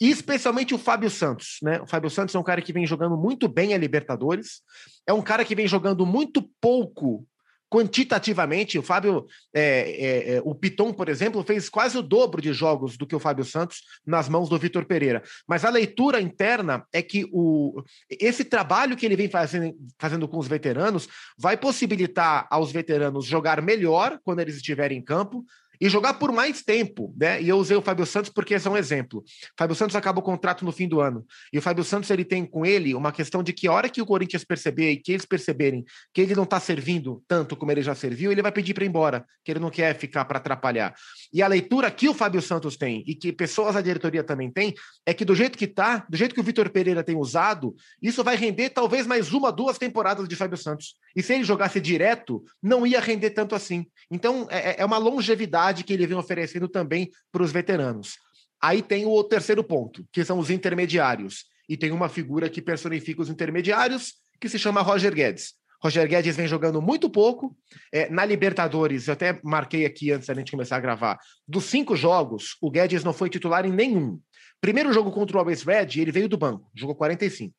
E 0.00 0.08
especialmente 0.08 0.72
o 0.72 0.78
Fábio 0.78 1.10
Santos, 1.10 1.58
né? 1.60 1.80
O 1.82 1.86
Fábio 1.86 2.08
Santos 2.08 2.32
é 2.32 2.38
um 2.38 2.44
cara 2.44 2.62
que 2.62 2.72
vem 2.72 2.86
jogando 2.86 3.16
muito 3.16 3.48
bem 3.48 3.74
a 3.74 3.78
Libertadores, 3.78 4.62
é 5.04 5.12
um 5.12 5.20
cara 5.20 5.44
que 5.44 5.56
vem 5.56 5.66
jogando 5.66 6.06
muito 6.06 6.48
pouco 6.60 7.26
quantitativamente, 7.70 8.78
o 8.78 8.82
Fábio, 8.82 9.26
é, 9.54 9.62
é, 9.62 10.34
é, 10.34 10.42
o 10.44 10.54
Piton, 10.54 10.92
por 10.92 11.08
exemplo, 11.08 11.44
fez 11.44 11.68
quase 11.68 11.96
o 11.96 12.02
dobro 12.02 12.42
de 12.42 12.52
jogos 12.52 12.96
do 12.96 13.06
que 13.06 13.14
o 13.14 13.20
Fábio 13.20 13.44
Santos 13.44 13.82
nas 14.04 14.28
mãos 14.28 14.48
do 14.48 14.58
Vitor 14.58 14.84
Pereira. 14.84 15.22
Mas 15.46 15.64
a 15.64 15.70
leitura 15.70 16.20
interna 16.20 16.84
é 16.92 17.00
que 17.00 17.28
o, 17.32 17.80
esse 18.10 18.44
trabalho 18.44 18.96
que 18.96 19.06
ele 19.06 19.14
vem 19.14 19.30
fazendo, 19.30 19.76
fazendo 19.98 20.26
com 20.26 20.38
os 20.38 20.48
veteranos 20.48 21.08
vai 21.38 21.56
possibilitar 21.56 22.48
aos 22.50 22.72
veteranos 22.72 23.24
jogar 23.24 23.62
melhor 23.62 24.18
quando 24.24 24.40
eles 24.40 24.56
estiverem 24.56 24.98
em 24.98 25.02
campo, 25.02 25.44
e 25.80 25.88
jogar 25.88 26.14
por 26.14 26.30
mais 26.30 26.62
tempo, 26.62 27.14
né? 27.16 27.40
E 27.40 27.48
eu 27.48 27.56
usei 27.56 27.76
o 27.76 27.82
Fábio 27.82 28.04
Santos 28.04 28.30
porque 28.30 28.54
esse 28.54 28.68
é 28.68 28.70
um 28.70 28.76
exemplo. 28.76 29.20
O 29.20 29.24
Fábio 29.56 29.74
Santos 29.74 29.96
acaba 29.96 30.20
o 30.20 30.22
contrato 30.22 30.64
no 30.64 30.72
fim 30.72 30.86
do 30.86 31.00
ano. 31.00 31.24
E 31.52 31.58
o 31.58 31.62
Fábio 31.62 31.82
Santos 31.82 32.10
ele 32.10 32.24
tem 32.24 32.44
com 32.44 32.66
ele 32.66 32.94
uma 32.94 33.10
questão 33.12 33.42
de 33.42 33.52
que 33.52 33.66
a 33.66 33.72
hora 33.72 33.88
que 33.88 34.02
o 34.02 34.06
Corinthians 34.06 34.44
perceber 34.44 34.92
e 34.92 34.96
que 34.98 35.12
eles 35.12 35.24
perceberem 35.24 35.84
que 36.12 36.20
ele 36.20 36.34
não 36.34 36.42
está 36.44 36.60
servindo 36.60 37.22
tanto 37.26 37.56
como 37.56 37.72
ele 37.72 37.82
já 37.82 37.94
serviu, 37.94 38.30
ele 38.30 38.42
vai 38.42 38.52
pedir 38.52 38.74
para 38.74 38.84
ir 38.84 38.88
embora, 38.88 39.24
que 39.42 39.50
ele 39.50 39.60
não 39.60 39.70
quer 39.70 39.96
ficar 39.96 40.24
para 40.26 40.38
atrapalhar. 40.38 40.94
E 41.32 41.42
a 41.42 41.48
leitura 41.48 41.90
que 41.90 42.08
o 42.08 42.14
Fábio 42.14 42.42
Santos 42.42 42.76
tem 42.76 43.02
e 43.06 43.14
que 43.14 43.32
pessoas 43.32 43.74
da 43.74 43.80
diretoria 43.80 44.22
também 44.22 44.50
tem 44.50 44.74
é 45.06 45.14
que 45.14 45.24
do 45.24 45.34
jeito 45.34 45.56
que 45.56 45.66
tá, 45.66 46.04
do 46.08 46.16
jeito 46.16 46.34
que 46.34 46.40
o 46.40 46.44
Vitor 46.44 46.68
Pereira 46.68 47.02
tem 47.02 47.16
usado, 47.16 47.74
isso 48.02 48.22
vai 48.22 48.36
render 48.36 48.70
talvez 48.70 49.06
mais 49.06 49.32
uma, 49.32 49.50
duas 49.50 49.78
temporadas 49.78 50.28
de 50.28 50.36
Fábio 50.36 50.58
Santos. 50.58 50.94
E 51.16 51.22
se 51.22 51.32
ele 51.32 51.44
jogasse 51.44 51.80
direto, 51.80 52.44
não 52.62 52.86
ia 52.86 53.00
render 53.00 53.30
tanto 53.30 53.54
assim. 53.54 53.86
Então 54.10 54.46
é, 54.50 54.82
é 54.82 54.84
uma 54.84 54.98
longevidade 54.98 55.69
que 55.72 55.92
ele 55.92 56.06
vem 56.06 56.16
oferecendo 56.16 56.68
também 56.68 57.10
para 57.32 57.42
os 57.42 57.52
veteranos. 57.52 58.16
Aí 58.62 58.82
tem 58.82 59.06
o 59.06 59.24
terceiro 59.24 59.64
ponto, 59.64 60.04
que 60.12 60.24
são 60.24 60.38
os 60.38 60.50
intermediários. 60.50 61.44
E 61.68 61.76
tem 61.76 61.92
uma 61.92 62.08
figura 62.08 62.48
que 62.48 62.60
personifica 62.60 63.22
os 63.22 63.30
intermediários, 63.30 64.14
que 64.40 64.48
se 64.48 64.58
chama 64.58 64.82
Roger 64.82 65.14
Guedes. 65.14 65.54
Roger 65.82 66.06
Guedes 66.06 66.36
vem 66.36 66.46
jogando 66.46 66.82
muito 66.82 67.08
pouco. 67.08 67.56
É, 67.90 68.10
na 68.10 68.24
Libertadores, 68.24 69.08
eu 69.08 69.14
até 69.14 69.40
marquei 69.42 69.86
aqui 69.86 70.12
antes 70.12 70.28
da 70.28 70.34
gente 70.34 70.50
começar 70.50 70.76
a 70.76 70.80
gravar. 70.80 71.18
Dos 71.48 71.64
cinco 71.64 71.96
jogos, 71.96 72.56
o 72.60 72.70
Guedes 72.70 73.02
não 73.02 73.14
foi 73.14 73.30
titular 73.30 73.64
em 73.64 73.72
nenhum. 73.72 74.20
Primeiro 74.60 74.92
jogo 74.92 75.10
contra 75.10 75.38
o 75.38 75.40
Always 75.40 75.62
Red, 75.62 75.98
ele 75.98 76.12
veio 76.12 76.28
do 76.28 76.36
banco, 76.36 76.70
jogou 76.74 76.94
45. 76.94 77.54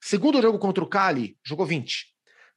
Segundo 0.00 0.40
jogo 0.40 0.58
contra 0.58 0.82
o 0.82 0.86
Cali, 0.86 1.36
jogou 1.44 1.66
20. 1.66 2.06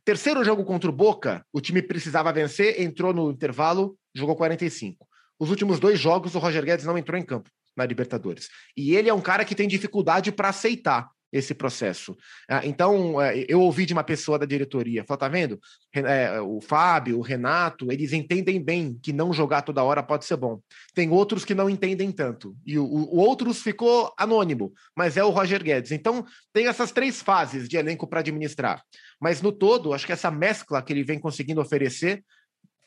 Terceiro 0.05 0.43
jogo 0.43 0.63
contra 0.63 0.89
o 0.89 0.93
Boca, 0.93 1.45
o 1.51 1.59
time 1.59 1.81
precisava 1.81 2.31
vencer, 2.31 2.81
entrou 2.81 3.13
no 3.13 3.29
intervalo, 3.29 3.97
jogou 4.13 4.35
45. 4.35 5.07
Os 5.39 5.49
últimos 5.49 5.79
dois 5.79 5.99
jogos, 5.99 6.35
o 6.35 6.39
Roger 6.39 6.63
Guedes 6.65 6.85
não 6.85 6.97
entrou 6.97 7.19
em 7.19 7.23
campo 7.23 7.49
na 7.75 7.85
Libertadores. 7.85 8.49
E 8.75 8.95
ele 8.95 9.09
é 9.09 9.13
um 9.13 9.21
cara 9.21 9.45
que 9.45 9.55
tem 9.55 9.67
dificuldade 9.67 10.31
para 10.31 10.49
aceitar 10.49 11.09
esse 11.31 11.53
processo. 11.53 12.17
Ah, 12.49 12.65
então, 12.65 13.21
é, 13.21 13.45
eu 13.47 13.61
ouvi 13.61 13.85
de 13.85 13.93
uma 13.93 14.03
pessoa 14.03 14.39
da 14.39 14.45
diretoria, 14.45 15.03
falou, 15.05 15.19
tá 15.19 15.27
vendo? 15.27 15.59
É, 15.93 16.41
o 16.41 16.59
Fábio, 16.59 17.19
o 17.19 17.21
Renato, 17.21 17.91
eles 17.91 18.13
entendem 18.13 18.61
bem 18.61 18.97
que 19.01 19.13
não 19.13 19.31
jogar 19.31 19.61
toda 19.61 19.83
hora 19.83 20.01
pode 20.01 20.25
ser 20.25 20.37
bom. 20.37 20.59
Tem 20.93 21.09
outros 21.11 21.45
que 21.45 21.53
não 21.53 21.69
entendem 21.69 22.11
tanto. 22.11 22.55
E 22.65 22.77
o, 22.79 22.83
o 22.83 23.17
outros 23.17 23.61
ficou 23.61 24.11
anônimo, 24.17 24.73
mas 24.95 25.17
é 25.17 25.23
o 25.23 25.29
Roger 25.29 25.63
Guedes. 25.63 25.91
Então, 25.91 26.25
tem 26.51 26.67
essas 26.67 26.91
três 26.91 27.21
fases 27.21 27.69
de 27.69 27.77
elenco 27.77 28.07
para 28.07 28.21
administrar. 28.21 28.81
Mas 29.21 29.41
no 29.41 29.51
todo, 29.51 29.93
acho 29.93 30.05
que 30.05 30.13
essa 30.13 30.31
mescla 30.31 30.81
que 30.81 30.91
ele 30.91 31.03
vem 31.03 31.19
conseguindo 31.19 31.61
oferecer, 31.61 32.23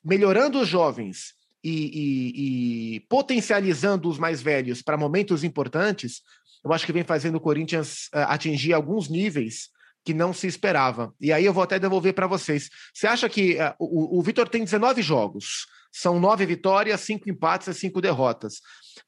melhorando 0.05 0.61
os 0.61 0.69
jovens 0.69 1.35
e, 1.63 1.71
e, 1.71 2.97
e 2.97 3.01
potencializando 3.01 4.09
os 4.09 4.19
mais 4.19 4.43
velhos 4.43 4.83
para 4.83 4.97
momentos 4.97 5.45
importantes, 5.45 6.23
eu 6.65 6.73
acho 6.73 6.87
que 6.87 6.93
vem 6.93 7.05
fazendo 7.05 7.37
o 7.37 7.41
Corinthians 7.41 8.09
uh, 8.15 8.27
atingir 8.29 8.73
alguns 8.73 9.09
níveis 9.09 9.71
que 10.05 10.15
não 10.15 10.33
se 10.33 10.47
esperava. 10.47 11.15
E 11.21 11.33
aí 11.33 11.45
eu 11.45 11.53
vou 11.53 11.63
até 11.63 11.79
devolver 11.79 12.15
para 12.15 12.27
vocês. 12.27 12.69
Você 12.93 13.07
acha 13.07 13.29
que 13.29 13.55
uh, 13.55 13.75
o, 13.79 14.19
o 14.19 14.23
Vitor 14.23 14.49
tem 14.49 14.65
19 14.65 15.03
jogos, 15.03 15.67
são 15.93 16.19
nove 16.19 16.47
vitórias, 16.47 17.03
cinco 17.03 17.29
empates 17.29 17.69
e 17.69 17.75
cinco 17.75 18.01
derrotas. 18.01 18.61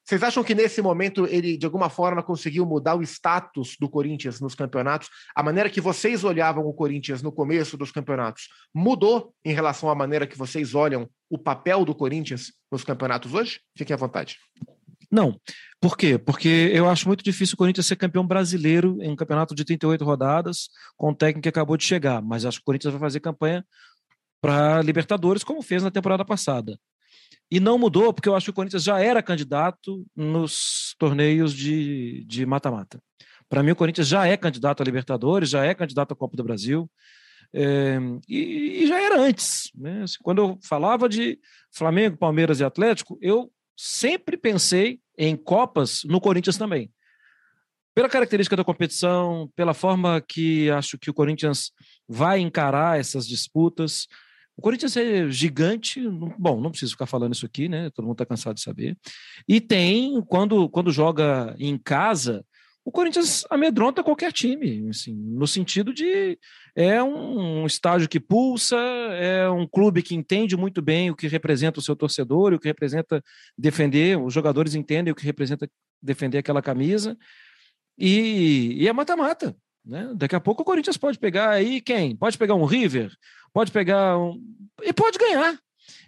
Vocês 0.05 0.23
acham 0.23 0.45
que 0.45 0.55
nesse 0.55 0.83
momento 0.83 1.27
ele, 1.27 1.57
de 1.57 1.65
alguma 1.65 1.89
forma, 1.89 2.23
conseguiu 2.23 2.67
mudar 2.67 2.95
o 2.95 3.03
status 3.03 3.77
do 3.81 3.89
Corinthians 3.89 4.39
nos 4.39 4.55
campeonatos? 4.55 5.09
A 5.35 5.43
maneira 5.43 5.71
que 5.71 5.81
vocês 5.81 6.25
olhavam 6.25 6.67
o 6.67 6.75
Corinthians 6.75 7.23
no 7.23 7.33
começo 7.33 7.77
dos 7.77 7.91
campeonatos 7.91 8.49
mudou 8.75 9.35
em 9.45 9.55
relação 9.55 9.89
à 9.89 9.95
maneira 9.95 10.27
que 10.27 10.37
vocês 10.37 10.75
olham 10.75 11.09
o 11.31 11.39
papel 11.39 11.85
do 11.85 11.95
Corinthians 11.95 12.53
nos 12.71 12.85
campeonatos 12.85 13.33
hoje? 13.33 13.61
Fiquem 13.77 13.95
à 13.95 13.97
vontade. 13.97 14.39
Não. 15.14 15.40
Por 15.80 15.97
quê? 15.97 16.18
Porque 16.18 16.49
eu 16.73 16.88
acho 16.88 17.06
muito 17.06 17.23
difícil 17.23 17.54
o 17.54 17.56
Corinthians 17.56 17.87
ser 17.87 17.94
campeão 17.94 18.26
brasileiro 18.26 18.99
em 19.00 19.12
um 19.12 19.16
campeonato 19.16 19.54
de 19.54 19.64
38 19.64 20.04
rodadas, 20.04 20.68
com 20.97 21.11
o 21.11 21.14
técnico 21.14 21.42
que 21.42 21.49
acabou 21.49 21.76
de 21.76 21.85
chegar. 21.85 22.21
Mas 22.21 22.44
acho 22.44 22.59
que 22.59 22.62
o 22.62 22.64
Corinthians 22.64 22.92
vai 22.92 23.00
fazer 23.00 23.21
campanha 23.21 23.64
para 24.40 24.83
Libertadores, 24.83 25.44
como 25.44 25.62
fez 25.62 25.85
na 25.85 25.90
temporada 25.90 26.25
passada. 26.25 26.76
E 27.49 27.61
não 27.61 27.78
mudou, 27.78 28.12
porque 28.12 28.28
eu 28.28 28.35
acho 28.35 28.47
que 28.47 28.50
o 28.50 28.54
Corinthians 28.54 28.83
já 28.83 28.99
era 28.99 29.23
candidato 29.23 30.04
nos 30.16 30.97
torneios 30.99 31.54
de 31.54 32.44
mata-mata. 32.44 33.00
Para 33.49 33.62
mim, 33.62 33.71
o 33.71 33.76
Corinthians 33.76 34.09
já 34.09 34.26
é 34.26 34.37
candidato 34.37 34.83
a 34.83 34.85
Libertadores, 34.85 35.49
já 35.49 35.64
é 35.64 35.75
candidato 35.75 36.12
à 36.12 36.16
Copa 36.16 36.37
do 36.37 36.42
Brasil. 36.42 36.90
É, 37.52 37.99
e, 38.28 38.83
e, 38.83 38.87
já 38.88 39.00
era 39.00 39.21
antes. 39.21 39.71
Né? 39.76 40.04
Quando 40.23 40.42
eu 40.42 40.59
falava 40.61 41.09
de 41.09 41.38
Flamengo, 41.71 42.16
Palmeiras 42.16 42.59
e 42.59 42.64
Atlético, 42.64 43.16
eu 43.23 43.49
sempre 43.76 44.37
pensei 44.37 45.00
em 45.16 45.37
Copas 45.37 46.02
no 46.04 46.21
Corinthians 46.21 46.57
também. 46.57 46.90
Pela 47.95 48.09
característica 48.09 48.57
da 48.57 48.64
competição, 48.64 49.49
pela 49.54 49.73
forma 49.73 50.21
que 50.21 50.69
acho 50.71 50.99
que 50.99 51.11
o 51.11 51.14
Corinthians 51.14 51.71
vai 52.09 52.40
encarar 52.40 52.99
essas 52.99 53.26
disputas. 53.26 54.09
O 54.57 54.62
Corinthians 54.62 54.97
é 54.97 55.28
gigante, 55.31 56.00
bom, 56.38 56.61
não 56.61 56.71
preciso 56.71 56.93
ficar 56.93 57.07
falando 57.07 57.35
isso 57.35 57.47
aqui, 57.47 57.69
né? 57.69 57.90
Todo 57.90 58.04
mundo 58.04 58.14
está 58.14 58.26
cansado 58.26 58.57
de 58.57 58.62
saber. 58.62 58.97
E 59.47 59.61
tem, 59.61 60.21
quando, 60.23 60.69
quando 60.69 60.90
joga 60.90 61.54
em 61.59 61.78
casa, 61.78 62.45
o 62.85 62.93
Corinthians 62.93 63.47
amedronta 63.49 64.05
qualquer 64.05 64.31
time, 64.31 64.91
assim, 64.91 65.14
no 65.14 65.47
sentido 65.47 65.93
de 65.93 66.38
é 66.76 67.03
um, 67.03 67.64
estádio 67.64 68.09
que 68.09 68.21
pulsa, 68.21 68.76
é 68.76 69.49
um 69.49 69.67
clube 69.67 70.03
que 70.03 70.14
entende 70.14 70.55
muito 70.55 70.83
bem 70.83 71.11
o 71.11 71.17
que 71.17 71.26
representa 71.26 71.81
o 71.81 71.83
seu 71.83 71.97
torcedor, 71.97 72.53
o 72.53 72.59
que 72.59 72.69
representa 72.69 73.23
defender, 73.57 74.19
os 74.19 74.35
jogadores 74.35 74.75
entendem 74.75 75.11
o 75.11 75.14
que 75.17 75.25
representa 75.25 75.69
defender 76.03 76.38
aquela 76.38 76.61
camisa, 76.61 77.17
e, 77.97 78.75
e 78.76 78.87
é 78.87 78.93
mata-mata. 78.93 79.57
Né? 79.83 80.12
Daqui 80.14 80.37
a 80.37 80.41
pouco 80.41 80.61
o 80.61 80.64
Corinthians 80.64 80.99
pode 80.99 81.19
pegar 81.19 81.50
aí 81.50 81.81
quem? 81.81 82.14
Pode 82.14 82.37
pegar 82.37 82.55
um 82.55 82.64
River, 82.67 83.11
pode 83.53 83.73
pegar 83.73 84.19
um. 84.19 84.38
e 84.83 84.93
pode 84.93 85.19
ganhar. 85.19 85.59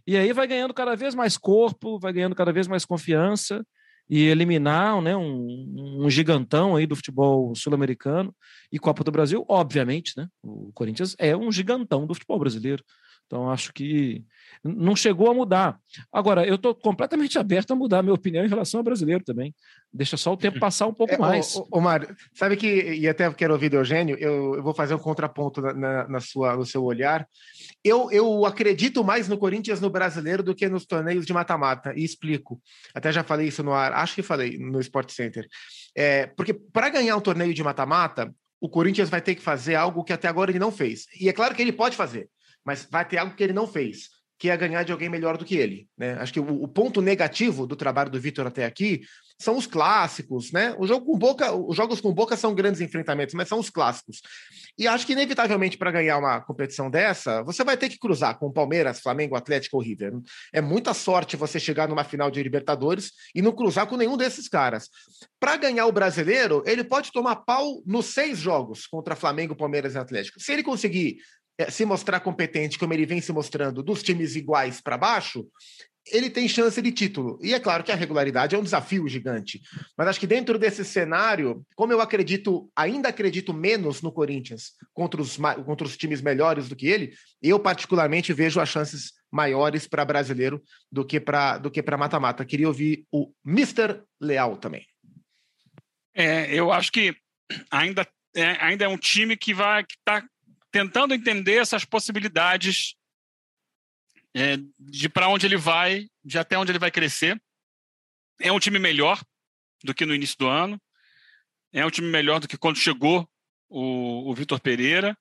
E 0.06 0.16
aí 0.16 0.32
vai 0.32 0.46
ganhando 0.46 0.74
cada 0.74 0.94
vez 0.94 1.14
mais 1.14 1.38
corpo, 1.38 1.98
vai 1.98 2.12
ganhando 2.12 2.34
cada 2.34 2.52
vez 2.52 2.66
mais 2.66 2.84
confiança 2.84 3.64
e 4.08 4.24
eliminar 4.24 5.00
né, 5.02 5.16
um, 5.16 6.04
um 6.04 6.10
gigantão 6.10 6.76
aí 6.76 6.86
do 6.86 6.94
futebol 6.96 7.54
sul-americano 7.54 8.34
e 8.70 8.78
Copa 8.78 9.02
do 9.02 9.10
Brasil, 9.10 9.44
obviamente, 9.48 10.12
né? 10.16 10.28
O 10.42 10.70
Corinthians 10.72 11.16
é 11.18 11.36
um 11.36 11.50
gigantão 11.50 12.06
do 12.06 12.14
futebol 12.14 12.38
brasileiro. 12.38 12.84
Então, 13.26 13.50
acho 13.50 13.72
que 13.72 14.24
não 14.62 14.94
chegou 14.94 15.28
a 15.28 15.34
mudar. 15.34 15.78
Agora, 16.12 16.46
eu 16.46 16.54
estou 16.54 16.74
completamente 16.74 17.38
aberto 17.38 17.72
a 17.72 17.76
mudar 17.76 17.98
a 17.98 18.02
minha 18.02 18.14
opinião 18.14 18.44
em 18.44 18.48
relação 18.48 18.78
ao 18.78 18.84
brasileiro 18.84 19.24
também. 19.24 19.52
Deixa 19.92 20.16
só 20.16 20.32
o 20.32 20.36
tempo 20.36 20.60
passar 20.60 20.86
um 20.86 20.94
pouco 20.94 21.14
é, 21.14 21.18
mais. 21.18 21.56
Ô, 21.56 21.66
ô, 21.72 21.80
Mário, 21.80 22.14
sabe 22.32 22.56
que, 22.56 22.66
e 22.66 23.08
até 23.08 23.32
quero 23.32 23.52
ouvir 23.52 23.68
do 23.68 23.76
Eugênio, 23.76 24.16
eu, 24.18 24.54
eu 24.54 24.62
vou 24.62 24.72
fazer 24.72 24.94
um 24.94 24.98
contraponto 24.98 25.60
na, 25.60 25.72
na, 25.72 26.08
na, 26.08 26.20
sua, 26.20 26.56
no 26.56 26.64
seu 26.64 26.84
olhar. 26.84 27.26
Eu, 27.82 28.10
eu 28.12 28.46
acredito 28.46 29.02
mais 29.02 29.28
no 29.28 29.38
Corinthians 29.38 29.80
no 29.80 29.90
brasileiro 29.90 30.42
do 30.42 30.54
que 30.54 30.68
nos 30.68 30.86
torneios 30.86 31.26
de 31.26 31.32
mata-mata, 31.32 31.92
e 31.96 32.04
explico. 32.04 32.60
Até 32.94 33.10
já 33.10 33.24
falei 33.24 33.48
isso 33.48 33.64
no 33.64 33.72
ar, 33.72 33.92
acho 33.92 34.14
que 34.14 34.22
falei 34.22 34.56
no 34.56 34.78
Sport 34.80 35.10
Center. 35.10 35.46
É, 35.96 36.26
porque 36.28 36.54
para 36.54 36.90
ganhar 36.90 37.16
um 37.16 37.20
torneio 37.20 37.52
de 37.52 37.62
mata-mata, 37.62 38.32
o 38.60 38.68
Corinthians 38.68 39.10
vai 39.10 39.20
ter 39.20 39.34
que 39.34 39.42
fazer 39.42 39.74
algo 39.74 40.04
que 40.04 40.12
até 40.12 40.28
agora 40.28 40.50
ele 40.50 40.58
não 40.58 40.70
fez. 40.70 41.06
E 41.20 41.28
é 41.28 41.32
claro 41.32 41.54
que 41.54 41.62
ele 41.62 41.72
pode 41.72 41.96
fazer 41.96 42.28
mas 42.66 42.86
vai 42.90 43.04
ter 43.04 43.18
algo 43.18 43.36
que 43.36 43.44
ele 43.44 43.52
não 43.52 43.66
fez, 43.66 44.08
que 44.38 44.50
é 44.50 44.56
ganhar 44.56 44.82
de 44.82 44.92
alguém 44.92 45.08
melhor 45.08 45.38
do 45.38 45.44
que 45.44 45.56
ele. 45.56 45.88
Né? 45.96 46.14
Acho 46.14 46.32
que 46.32 46.40
o, 46.40 46.62
o 46.62 46.68
ponto 46.68 47.00
negativo 47.00 47.66
do 47.66 47.76
trabalho 47.76 48.10
do 48.10 48.20
Vitor 48.20 48.46
até 48.46 48.66
aqui 48.66 49.02
são 49.38 49.56
os 49.56 49.66
clássicos, 49.66 50.50
né? 50.50 50.74
O 50.78 50.86
jogo 50.86 51.04
com 51.04 51.18
Boca, 51.18 51.54
os 51.54 51.76
jogos 51.76 52.00
com 52.00 52.12
Boca 52.12 52.36
são 52.36 52.54
grandes 52.54 52.80
enfrentamentos, 52.80 53.34
mas 53.34 53.48
são 53.48 53.58
os 53.58 53.68
clássicos. 53.68 54.22
E 54.78 54.88
acho 54.88 55.06
que 55.06 55.12
inevitavelmente 55.12 55.76
para 55.76 55.90
ganhar 55.90 56.16
uma 56.16 56.40
competição 56.40 56.90
dessa, 56.90 57.42
você 57.42 57.62
vai 57.62 57.76
ter 57.76 57.90
que 57.90 57.98
cruzar 57.98 58.38
com 58.38 58.50
Palmeiras, 58.50 59.00
Flamengo, 59.00 59.36
Atlético 59.36 59.76
ou 59.76 59.82
River. 59.82 60.14
É 60.52 60.62
muita 60.62 60.94
sorte 60.94 61.36
você 61.36 61.60
chegar 61.60 61.86
numa 61.86 62.02
final 62.02 62.30
de 62.30 62.42
Libertadores 62.42 63.12
e 63.34 63.42
não 63.42 63.52
cruzar 63.52 63.86
com 63.86 63.96
nenhum 63.96 64.16
desses 64.16 64.48
caras. 64.48 64.88
Para 65.38 65.58
ganhar 65.58 65.84
o 65.84 65.92
Brasileiro, 65.92 66.62
ele 66.66 66.82
pode 66.82 67.12
tomar 67.12 67.36
pau 67.36 67.82
nos 67.84 68.06
seis 68.06 68.38
jogos 68.38 68.86
contra 68.86 69.14
Flamengo, 69.14 69.54
Palmeiras 69.54 69.94
e 69.94 69.98
Atlético. 69.98 70.40
Se 70.40 70.52
ele 70.52 70.62
conseguir 70.62 71.18
se 71.70 71.84
mostrar 71.84 72.20
competente 72.20 72.78
como 72.78 72.92
ele 72.92 73.06
vem 73.06 73.20
se 73.20 73.32
mostrando 73.32 73.82
dos 73.82 74.02
times 74.02 74.36
iguais 74.36 74.80
para 74.80 74.98
baixo, 74.98 75.46
ele 76.12 76.30
tem 76.30 76.48
chance 76.48 76.80
de 76.80 76.92
título. 76.92 77.38
E 77.42 77.52
é 77.52 77.58
claro 77.58 77.82
que 77.82 77.90
a 77.90 77.96
regularidade 77.96 78.54
é 78.54 78.58
um 78.58 78.62
desafio 78.62 79.08
gigante. 79.08 79.60
Mas 79.96 80.08
acho 80.08 80.20
que 80.20 80.26
dentro 80.26 80.58
desse 80.58 80.84
cenário, 80.84 81.66
como 81.74 81.92
eu 81.92 82.00
acredito, 82.00 82.70
ainda 82.76 83.08
acredito 83.08 83.52
menos 83.52 84.02
no 84.02 84.12
Corinthians 84.12 84.72
contra 84.94 85.20
os, 85.20 85.36
contra 85.64 85.86
os 85.86 85.96
times 85.96 86.20
melhores 86.22 86.68
do 86.68 86.76
que 86.76 86.86
ele, 86.86 87.12
eu 87.42 87.58
particularmente 87.58 88.32
vejo 88.32 88.60
as 88.60 88.68
chances 88.68 89.12
maiores 89.32 89.86
para 89.88 90.04
brasileiro 90.04 90.62
do 90.90 91.04
que 91.04 91.18
para 91.18 91.58
do 91.58 91.70
que 91.70 91.82
para 91.82 91.98
mata-mata. 91.98 92.44
Queria 92.44 92.68
ouvir 92.68 93.04
o 93.10 93.32
Mr. 93.44 94.02
Leal 94.20 94.56
também. 94.56 94.86
É, 96.14 96.54
eu 96.54 96.72
acho 96.72 96.92
que 96.92 97.16
ainda 97.70 98.06
é, 98.34 98.64
ainda 98.64 98.84
é 98.84 98.88
um 98.88 98.96
time 98.96 99.36
que 99.36 99.52
vai 99.52 99.84
que 99.84 99.94
está 99.94 100.24
tentando 100.76 101.14
entender 101.14 101.54
essas 101.54 101.86
possibilidades 101.86 102.94
é, 104.34 104.58
de 104.78 105.08
para 105.08 105.26
onde 105.26 105.46
ele 105.46 105.56
vai, 105.56 106.06
de 106.22 106.38
até 106.38 106.58
onde 106.58 106.70
ele 106.70 106.78
vai 106.78 106.90
crescer. 106.90 107.40
É 108.38 108.52
um 108.52 108.60
time 108.60 108.78
melhor 108.78 109.18
do 109.82 109.94
que 109.94 110.04
no 110.04 110.14
início 110.14 110.36
do 110.36 110.46
ano. 110.46 110.78
É 111.72 111.84
um 111.86 111.90
time 111.90 112.08
melhor 112.08 112.40
do 112.40 112.46
que 112.46 112.58
quando 112.58 112.76
chegou 112.76 113.26
o, 113.70 114.30
o 114.30 114.34
Vitor 114.34 114.60
Pereira. 114.60 115.16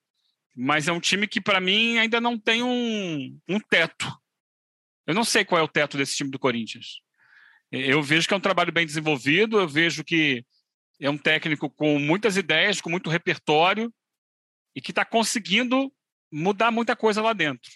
Mas 0.53 0.89
é 0.89 0.91
um 0.91 0.99
time 0.99 1.25
que, 1.25 1.39
para 1.39 1.61
mim, 1.61 1.99
ainda 1.99 2.19
não 2.19 2.37
tem 2.37 2.61
um, 2.61 3.39
um 3.47 3.59
teto. 3.59 4.11
Eu 5.07 5.13
não 5.13 5.23
sei 5.23 5.45
qual 5.45 5.61
é 5.61 5.63
o 5.63 5.69
teto 5.69 5.97
desse 5.97 6.17
time 6.17 6.29
do 6.29 6.39
Corinthians. 6.39 6.99
Eu 7.71 8.03
vejo 8.03 8.27
que 8.27 8.33
é 8.33 8.37
um 8.37 8.41
trabalho 8.41 8.73
bem 8.73 8.85
desenvolvido, 8.85 9.59
eu 9.59 9.67
vejo 9.69 10.03
que 10.03 10.45
é 10.99 11.09
um 11.09 11.17
técnico 11.17 11.69
com 11.69 11.97
muitas 11.97 12.35
ideias, 12.35 12.81
com 12.81 12.89
muito 12.89 13.09
repertório, 13.09 13.93
e 14.75 14.81
que 14.81 14.91
está 14.91 15.05
conseguindo 15.05 15.91
mudar 16.31 16.71
muita 16.71 16.95
coisa 16.95 17.21
lá 17.21 17.33
dentro. 17.33 17.71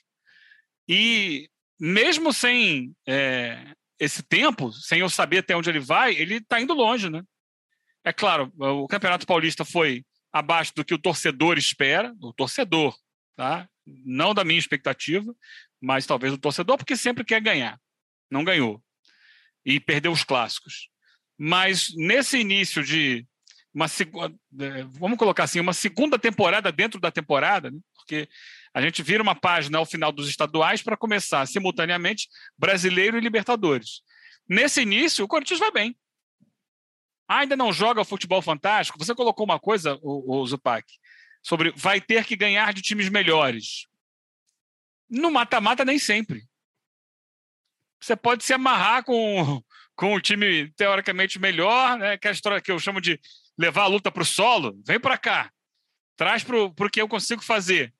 E 0.87 1.49
mesmo 1.79 2.33
sem 2.33 2.93
é, 3.07 3.73
esse 3.99 4.21
tempo, 4.21 4.71
sem 4.73 4.99
eu 4.99 5.09
saber 5.09 5.39
até 5.39 5.55
onde 5.55 5.69
ele 5.69 5.79
vai, 5.79 6.13
ele 6.15 6.35
está 6.35 6.59
indo 6.59 6.73
longe, 6.73 7.09
né? 7.09 7.23
É 8.03 8.11
claro, 8.11 8.51
o 8.57 8.87
Campeonato 8.87 9.25
Paulista 9.25 9.63
foi 9.63 10.03
abaixo 10.31 10.73
do 10.75 10.85
que 10.85 10.93
o 10.93 10.99
torcedor 10.99 11.57
espera, 11.57 12.13
o 12.21 12.33
torcedor, 12.33 12.97
tá? 13.35 13.67
Não 13.85 14.33
da 14.33 14.43
minha 14.43 14.59
expectativa, 14.59 15.33
mas 15.81 16.05
talvez 16.05 16.33
o 16.33 16.37
torcedor, 16.37 16.77
porque 16.77 16.95
sempre 16.95 17.23
quer 17.23 17.41
ganhar. 17.41 17.79
Não 18.29 18.43
ganhou. 18.43 18.83
E 19.65 19.79
perdeu 19.79 20.11
os 20.11 20.23
clássicos. 20.23 20.89
Mas 21.37 21.93
nesse 21.95 22.37
início 22.37 22.83
de 22.83 23.25
uma 23.73 23.85
é, 23.85 24.83
vamos 24.83 25.17
colocar 25.17 25.43
assim, 25.43 25.59
uma 25.59 25.73
segunda 25.73 26.17
temporada 26.17 26.71
dentro 26.71 26.99
da 26.99 27.11
temporada, 27.11 27.69
né? 27.69 27.79
porque 27.95 28.27
a 28.73 28.81
gente 28.81 29.03
vira 29.03 29.21
uma 29.21 29.35
página 29.35 29.77
ao 29.77 29.85
final 29.85 30.11
dos 30.11 30.27
estaduais 30.27 30.81
para 30.81 30.97
começar 30.97 31.45
simultaneamente 31.47 32.27
Brasileiro 32.57 33.17
e 33.17 33.21
Libertadores. 33.21 34.01
Nesse 34.47 34.81
início, 34.81 35.23
o 35.23 35.27
Corinthians 35.27 35.59
vai 35.59 35.71
bem. 35.71 35.97
ainda 37.27 37.55
não 37.55 37.71
joga 37.71 38.03
futebol 38.03 38.41
fantástico. 38.41 38.97
Você 38.97 39.13
colocou 39.13 39.45
uma 39.45 39.59
coisa, 39.59 39.99
o, 40.01 40.39
o 40.39 40.47
Zupac, 40.47 40.85
sobre 41.43 41.71
vai 41.75 42.01
ter 42.01 42.25
que 42.25 42.35
ganhar 42.35 42.73
de 42.73 42.81
times 42.81 43.09
melhores. 43.09 43.87
No 45.09 45.29
mata-mata, 45.31 45.85
nem 45.85 45.99
sempre. 45.99 46.43
Você 48.01 48.15
pode 48.15 48.43
se 48.43 48.53
amarrar 48.53 49.03
com, 49.03 49.61
com 49.95 50.15
um 50.15 50.19
time 50.19 50.71
teoricamente 50.71 51.37
melhor, 51.37 51.97
né? 51.97 52.17
que 52.17 52.27
é 52.27 52.31
a 52.31 52.33
história 52.33 52.61
que 52.61 52.71
eu 52.71 52.79
chamo 52.79 53.01
de 53.01 53.19
levar 53.59 53.83
a 53.83 53.87
luta 53.87 54.09
para 54.09 54.23
o 54.23 54.25
solo. 54.25 54.79
Vem 54.85 54.99
para 54.99 55.17
cá, 55.17 55.51
traz 56.15 56.43
para 56.43 56.57
o 56.57 56.89
que 56.89 57.01
eu 57.01 57.07
consigo 57.07 57.43
fazer 57.43 57.93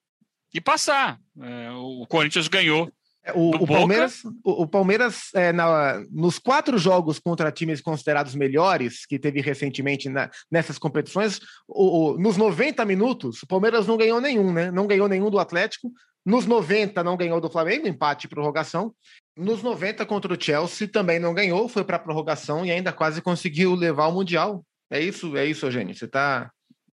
e 0.53 0.61
passar. 0.61 1.19
É, 1.41 1.71
o 1.71 2.07
Corinthians 2.07 2.47
ganhou 2.47 2.89
é, 3.23 3.33
o, 3.33 3.49
o 3.49 3.67
Palmeiras, 3.67 4.23
o, 4.43 4.63
o 4.63 4.67
Palmeiras 4.67 5.29
é, 5.35 5.51
na, 5.51 6.01
nos 6.09 6.39
quatro 6.39 6.77
jogos 6.77 7.19
contra 7.19 7.51
times 7.51 7.81
considerados 7.81 8.33
melhores, 8.33 9.05
que 9.05 9.19
teve 9.19 9.41
recentemente 9.41 10.07
na, 10.07 10.29
nessas 10.49 10.79
competições, 10.79 11.39
o, 11.67 12.17
nos 12.17 12.37
90 12.37 12.85
minutos, 12.85 13.43
o 13.43 13.47
Palmeiras 13.47 13.85
não 13.85 13.97
ganhou 13.97 14.21
nenhum, 14.21 14.53
né? 14.53 14.71
Não 14.71 14.87
ganhou 14.87 15.07
nenhum 15.07 15.29
do 15.29 15.39
Atlético. 15.39 15.91
Nos 16.25 16.45
90 16.45 17.03
não 17.03 17.17
ganhou 17.17 17.39
do 17.41 17.49
Flamengo, 17.49 17.87
empate 17.87 18.27
e 18.27 18.29
prorrogação. 18.29 18.93
Nos 19.35 19.63
90 19.63 20.05
contra 20.05 20.33
o 20.33 20.41
Chelsea 20.41 20.87
também 20.87 21.19
não 21.19 21.33
ganhou, 21.33 21.67
foi 21.67 21.83
para 21.83 21.99
prorrogação 21.99 22.65
e 22.65 22.71
ainda 22.71 22.91
quase 22.91 23.21
conseguiu 23.21 23.73
levar 23.73 24.07
o 24.07 24.13
Mundial. 24.13 24.63
É 24.89 25.00
isso, 25.00 25.36
é 25.38 25.46
isso, 25.46 25.65
Eugênio. 25.65 25.93
Você 25.93 26.05
está 26.05 26.51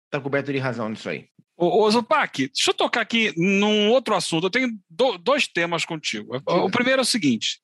tá 0.09 0.19
coberto 0.19 0.51
de 0.51 0.59
razão 0.59 0.89
nisso 0.89 1.09
aí. 1.09 1.27
Ô, 1.57 1.83
ô 1.83 1.91
Zupac, 1.91 2.47
deixa 2.47 2.71
eu 2.71 2.73
tocar 2.73 3.01
aqui 3.01 3.33
num 3.37 3.89
outro 3.89 4.15
assunto. 4.15 4.47
Eu 4.47 4.51
tenho 4.51 4.79
do, 4.89 5.17
dois 5.17 5.47
temas 5.47 5.85
contigo. 5.85 6.41
O 6.45 6.71
primeiro 6.71 7.01
é 7.01 7.03
o 7.03 7.05
seguinte: 7.05 7.59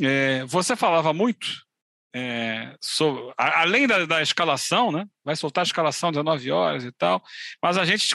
é, 0.00 0.44
você 0.46 0.74
falava 0.74 1.12
muito, 1.12 1.48
é, 2.14 2.74
sobre, 2.80 3.30
a, 3.36 3.60
além 3.60 3.86
da, 3.86 4.06
da, 4.06 4.22
escalação, 4.22 4.90
né? 4.90 5.06
Vai 5.22 5.36
soltar 5.36 5.62
a 5.62 5.66
escalação 5.66 6.10
19 6.10 6.50
horas 6.50 6.84
e 6.84 6.92
tal, 6.92 7.22
mas 7.62 7.76
a 7.76 7.84
gente, 7.84 8.08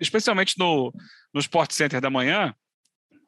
especialmente 0.00 0.58
no, 0.58 0.92
no 1.32 1.38
Sport 1.38 1.70
Center 1.70 2.00
da 2.00 2.10
manhã, 2.10 2.52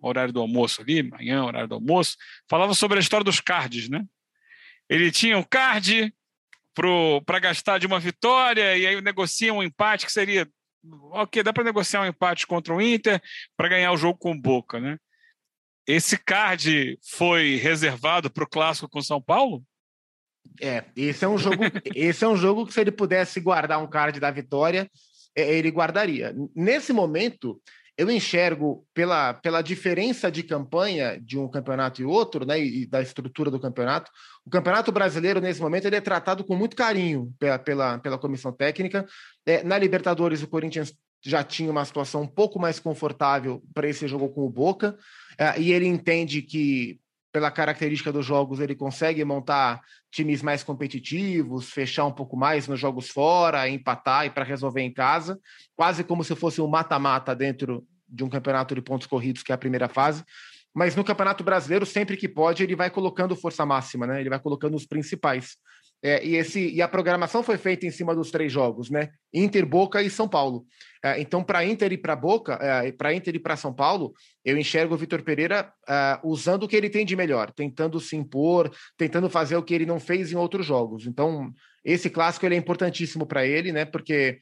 horário 0.00 0.33
do 0.33 0.40
almoço 0.40 0.83
ali, 0.83 1.02
manhã, 1.02 1.45
horário 1.45 1.69
do 1.69 1.76
almoço, 1.76 2.17
falava 2.49 2.75
sobre 2.75 2.99
a 2.99 3.00
história 3.00 3.23
dos 3.23 3.40
cards, 3.40 3.88
né? 3.88 4.05
Ele 4.88 5.12
tinha 5.12 5.38
um 5.38 5.45
card 5.45 6.12
para 6.74 7.38
gastar 7.38 7.78
de 7.78 7.86
uma 7.86 8.00
vitória 8.00 8.76
e 8.76 8.86
aí 8.86 9.00
negocia 9.00 9.52
um 9.52 9.62
empate 9.62 10.06
que 10.06 10.12
seria 10.12 10.48
ok, 11.12 11.42
dá 11.42 11.52
para 11.52 11.64
negociar 11.64 12.02
um 12.02 12.06
empate 12.06 12.46
contra 12.46 12.74
o 12.74 12.80
Inter 12.80 13.20
para 13.56 13.68
ganhar 13.68 13.92
o 13.92 13.96
jogo 13.96 14.18
com 14.18 14.32
o 14.32 14.40
Boca, 14.40 14.80
né? 14.80 14.96
Esse 15.86 16.16
card 16.16 16.98
foi 17.02 17.56
reservado 17.56 18.30
para 18.30 18.44
o 18.44 18.48
clássico 18.48 18.88
com 18.88 19.02
São 19.02 19.20
Paulo? 19.20 19.62
É, 20.60 20.84
esse 20.96 21.24
é 21.24 21.28
um 21.28 21.36
jogo, 21.36 21.62
esse 21.94 22.24
é 22.24 22.28
um 22.28 22.36
jogo 22.36 22.66
que 22.66 22.72
se 22.72 22.80
ele 22.80 22.92
pudesse 22.92 23.40
guardar 23.40 23.82
um 23.82 23.88
card 23.88 24.18
da 24.20 24.30
vitória, 24.30 24.90
é, 25.34 25.54
ele 25.54 25.70
guardaria. 25.70 26.34
Nesse 26.54 26.92
momento, 26.92 27.60
eu 28.00 28.11
enxergo 28.11 28.87
pela, 28.95 29.35
pela 29.35 29.61
diferença 29.61 30.30
de 30.30 30.42
campanha 30.42 31.21
de 31.21 31.38
um 31.38 31.47
campeonato 31.47 32.00
e 32.00 32.04
outro, 32.07 32.47
né, 32.47 32.59
e 32.59 32.87
da 32.87 33.02
estrutura 33.02 33.50
do 33.50 33.61
campeonato, 33.61 34.11
o 34.42 34.49
campeonato 34.49 34.90
brasileiro 34.90 35.38
nesse 35.38 35.61
momento 35.61 35.85
ele 35.85 35.97
é 35.97 36.00
tratado 36.00 36.42
com 36.42 36.57
muito 36.57 36.75
carinho 36.75 37.30
pela, 37.38 37.59
pela, 37.59 37.99
pela 37.99 38.19
comissão 38.19 38.52
técnica. 38.52 39.07
É, 39.45 39.62
na 39.62 39.76
Libertadores 39.76 40.42
o 40.42 40.49
Corinthians 40.49 40.95
já 41.23 41.45
tinha 41.45 41.71
uma 41.71 41.85
situação 41.85 42.23
um 42.23 42.26
pouco 42.26 42.59
mais 42.59 42.80
confortável 42.80 43.62
para 43.75 43.87
esse 43.87 44.09
jogo 44.09 44.30
com 44.30 44.47
o 44.47 44.50
Boca, 44.50 44.97
é, 45.37 45.61
e 45.61 45.71
ele 45.71 45.87
entende 45.87 46.40
que 46.40 46.99
pela 47.32 47.50
característica 47.50 48.12
dos 48.12 48.26
jogos, 48.26 48.60
ele 48.60 48.75
consegue 48.75 49.25
montar 49.25 49.80
times 50.10 50.42
mais 50.42 50.62
competitivos, 50.62 51.70
fechar 51.70 52.04
um 52.04 52.12
pouco 52.12 52.37
mais 52.37 52.66
nos 52.66 52.80
jogos 52.80 53.08
fora, 53.08 53.68
empatar 53.68 54.26
e 54.26 54.30
para 54.30 54.44
resolver 54.44 54.80
em 54.80 54.92
casa, 54.92 55.38
quase 55.76 56.02
como 56.02 56.25
se 56.25 56.34
fosse 56.34 56.60
um 56.60 56.66
mata-mata 56.66 57.34
dentro 57.34 57.87
de 58.08 58.25
um 58.25 58.28
campeonato 58.28 58.75
de 58.75 58.82
pontos 58.82 59.06
corridos, 59.06 59.42
que 59.42 59.52
é 59.52 59.54
a 59.54 59.58
primeira 59.58 59.88
fase. 59.88 60.25
Mas 60.74 60.94
no 60.94 61.04
Campeonato 61.04 61.42
Brasileiro, 61.42 61.84
sempre 61.84 62.16
que 62.16 62.28
pode, 62.28 62.62
ele 62.62 62.76
vai 62.76 62.90
colocando 62.90 63.34
força 63.34 63.66
máxima, 63.66 64.06
né? 64.06 64.20
Ele 64.20 64.30
vai 64.30 64.38
colocando 64.38 64.76
os 64.76 64.86
principais. 64.86 65.56
É, 66.02 66.24
e, 66.24 66.36
esse, 66.36 66.70
e 66.70 66.80
a 66.80 66.88
programação 66.88 67.42
foi 67.42 67.58
feita 67.58 67.84
em 67.84 67.90
cima 67.90 68.14
dos 68.14 68.30
três 68.30 68.50
jogos, 68.50 68.88
né? 68.88 69.11
Inter, 69.35 69.66
Boca 69.66 70.02
e 70.02 70.09
São 70.09 70.26
Paulo. 70.26 70.64
É, 71.04 71.20
então, 71.20 71.42
para 71.42 71.64
Inter 71.64 71.92
e 71.92 71.98
para 71.98 72.16
Boca, 72.16 72.59
é, 72.61 72.90
para 72.92 73.12
Inter 73.12 73.35
e 73.35 73.38
para 73.38 73.56
São 73.56 73.72
Paulo, 73.72 74.14
eu 74.42 74.56
enxergo 74.56 74.94
o 74.94 74.96
Vitor 74.96 75.22
Pereira 75.22 75.70
é, 75.87 76.18
usando 76.24 76.62
o 76.62 76.68
que 76.68 76.76
ele 76.76 76.88
tem 76.88 77.04
de 77.04 77.14
melhor, 77.14 77.50
tentando 77.52 78.00
se 78.00 78.16
impor, 78.16 78.70
tentando 78.96 79.28
fazer 79.28 79.56
o 79.56 79.62
que 79.62 79.74
ele 79.74 79.85
não 79.85 80.00
fez 80.00 80.33
em 80.33 80.37
outros 80.37 80.64
jogos. 80.64 81.06
Então, 81.06 81.52
esse 81.85 82.09
clássico 82.09 82.46
ele 82.46 82.54
é 82.54 82.59
importantíssimo 82.59 83.26
para 83.26 83.46
ele, 83.46 83.70
né? 83.70 83.85
Porque 83.85 84.38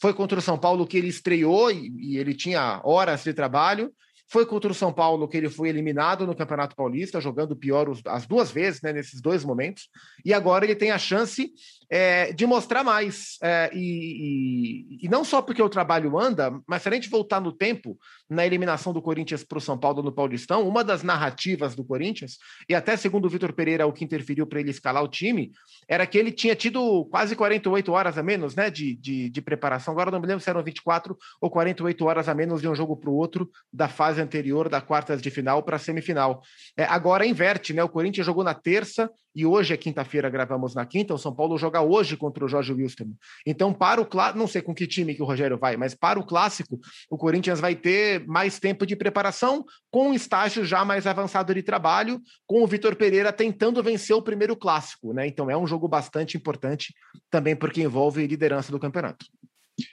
foi 0.00 0.14
contra 0.14 0.38
o 0.38 0.42
São 0.42 0.58
Paulo 0.58 0.86
que 0.86 0.96
ele 0.96 1.08
estreou 1.08 1.70
e, 1.70 1.92
e 1.98 2.16
ele 2.16 2.34
tinha 2.34 2.80
horas 2.84 3.22
de 3.22 3.34
trabalho. 3.34 3.92
Foi 4.32 4.46
contra 4.46 4.72
o 4.72 4.74
São 4.74 4.90
Paulo 4.90 5.28
que 5.28 5.36
ele 5.36 5.50
foi 5.50 5.68
eliminado 5.68 6.26
no 6.26 6.34
Campeonato 6.34 6.74
Paulista, 6.74 7.20
jogando 7.20 7.54
pior 7.54 7.92
as 8.06 8.24
duas 8.24 8.50
vezes, 8.50 8.80
né, 8.80 8.90
nesses 8.90 9.20
dois 9.20 9.44
momentos. 9.44 9.90
E 10.24 10.32
agora 10.32 10.64
ele 10.64 10.74
tem 10.74 10.90
a 10.90 10.96
chance 10.96 11.52
é, 11.94 12.32
de 12.32 12.46
mostrar 12.46 12.82
mais. 12.82 13.36
É, 13.42 13.70
e, 13.74 14.96
e, 14.98 14.98
e, 15.02 15.08
não 15.10 15.22
só 15.22 15.42
porque 15.42 15.62
o 15.62 15.68
trabalho 15.68 16.18
anda, 16.18 16.50
mas 16.66 16.80
se 16.80 16.88
a 16.88 16.92
gente 16.92 17.10
voltar 17.10 17.38
no 17.38 17.52
tempo, 17.52 17.98
na 18.30 18.46
eliminação 18.46 18.94
do 18.94 19.02
Corinthians 19.02 19.44
para 19.44 19.58
o 19.58 19.60
São 19.60 19.76
Paulo 19.76 20.02
no 20.02 20.10
Paulistão, 20.10 20.66
uma 20.66 20.82
das 20.82 21.02
narrativas 21.02 21.74
do 21.74 21.84
Corinthians, 21.84 22.38
e 22.66 22.74
até 22.74 22.96
segundo 22.96 23.26
o 23.26 23.28
Vitor 23.28 23.52
Pereira, 23.52 23.86
o 23.86 23.92
que 23.92 24.06
interferiu 24.06 24.46
para 24.46 24.60
ele 24.60 24.70
escalar 24.70 25.04
o 25.04 25.08
time, 25.08 25.52
era 25.86 26.06
que 26.06 26.16
ele 26.16 26.32
tinha 26.32 26.56
tido 26.56 27.04
quase 27.10 27.36
48 27.36 27.92
horas 27.92 28.16
a 28.16 28.22
menos 28.22 28.56
né, 28.56 28.70
de, 28.70 28.96
de, 28.96 29.28
de 29.28 29.42
preparação. 29.42 29.92
Agora 29.92 30.10
não 30.10 30.18
me 30.18 30.26
lembro 30.26 30.42
se 30.42 30.48
eram 30.48 30.64
24 30.64 31.14
ou 31.42 31.50
48 31.50 32.06
horas 32.06 32.26
a 32.26 32.34
menos 32.34 32.62
de 32.62 32.68
um 32.68 32.74
jogo 32.74 32.96
para 32.96 33.10
o 33.10 33.14
outro 33.14 33.50
da 33.70 33.86
fase 33.86 34.18
anterior, 34.18 34.70
da 34.70 34.80
quartas 34.80 35.20
de 35.20 35.30
final 35.30 35.62
para 35.62 35.76
a 35.76 35.78
semifinal. 35.78 36.40
É, 36.74 36.84
agora 36.84 37.26
inverte, 37.26 37.74
né? 37.74 37.84
O 37.84 37.88
Corinthians 37.90 38.24
jogou 38.24 38.42
na 38.42 38.54
terça 38.54 39.10
e 39.34 39.46
hoje 39.46 39.72
é 39.72 39.76
quinta-feira, 39.76 40.28
gravamos 40.28 40.74
na 40.74 40.84
quinta. 40.84 41.14
O 41.14 41.18
São 41.18 41.34
Paulo 41.34 41.56
joga 41.56 41.81
hoje 41.82 42.16
contra 42.16 42.44
o 42.44 42.48
Jorge 42.48 42.72
Wilson. 42.72 43.12
Então, 43.46 43.72
para 43.72 44.00
o 44.00 44.06
clássico, 44.06 44.38
não 44.38 44.46
sei 44.46 44.62
com 44.62 44.74
que 44.74 44.86
time 44.86 45.14
que 45.14 45.22
o 45.22 45.26
Rogério 45.26 45.58
vai, 45.58 45.76
mas 45.76 45.94
para 45.94 46.18
o 46.18 46.24
clássico, 46.24 46.80
o 47.10 47.18
Corinthians 47.18 47.60
vai 47.60 47.74
ter 47.74 48.26
mais 48.26 48.58
tempo 48.58 48.86
de 48.86 48.96
preparação, 48.96 49.64
com 49.90 50.08
um 50.08 50.14
estágio 50.14 50.64
já 50.64 50.84
mais 50.84 51.06
avançado 51.06 51.54
de 51.54 51.62
trabalho, 51.62 52.20
com 52.46 52.62
o 52.62 52.66
Vitor 52.66 52.96
Pereira 52.96 53.32
tentando 53.32 53.82
vencer 53.82 54.16
o 54.16 54.22
primeiro 54.22 54.56
clássico, 54.56 55.12
né? 55.12 55.26
Então 55.26 55.50
é 55.50 55.56
um 55.56 55.66
jogo 55.66 55.88
bastante 55.88 56.36
importante 56.36 56.94
também 57.30 57.56
porque 57.56 57.82
envolve 57.82 58.26
liderança 58.26 58.70
do 58.70 58.78
campeonato. 58.78 59.26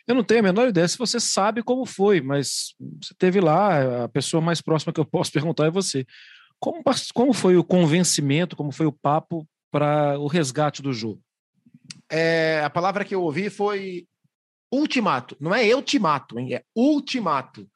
Eu 0.07 0.15
não 0.15 0.23
tenho 0.23 0.41
a 0.41 0.43
menor 0.43 0.67
ideia 0.67 0.87
se 0.87 0.97
você 0.97 1.19
sabe 1.19 1.63
como 1.63 1.85
foi, 1.85 2.21
mas 2.21 2.75
você 3.01 3.13
teve 3.17 3.39
lá, 3.39 4.03
a 4.03 4.09
pessoa 4.09 4.41
mais 4.41 4.61
próxima 4.61 4.93
que 4.93 4.99
eu 4.99 5.05
posso 5.05 5.31
perguntar 5.33 5.65
é 5.65 5.71
você. 5.71 6.05
Como, 6.59 6.83
como 7.13 7.33
foi 7.33 7.55
o 7.55 7.63
convencimento, 7.63 8.55
como 8.55 8.71
foi 8.71 8.85
o 8.85 8.91
papo 8.91 9.47
para 9.71 10.19
o 10.19 10.27
resgate 10.27 10.81
do 10.81 10.91
jogo? 10.91 11.21
É, 12.11 12.61
a 12.63 12.69
palavra 12.69 13.05
que 13.05 13.13
eu 13.13 13.21
ouvi 13.21 13.49
foi 13.49 14.05
ultimato. 14.71 15.35
Não 15.39 15.53
é 15.53 15.73
ultimato, 15.75 16.39
hein? 16.39 16.53
é 16.53 16.63
ultimato. 16.75 17.67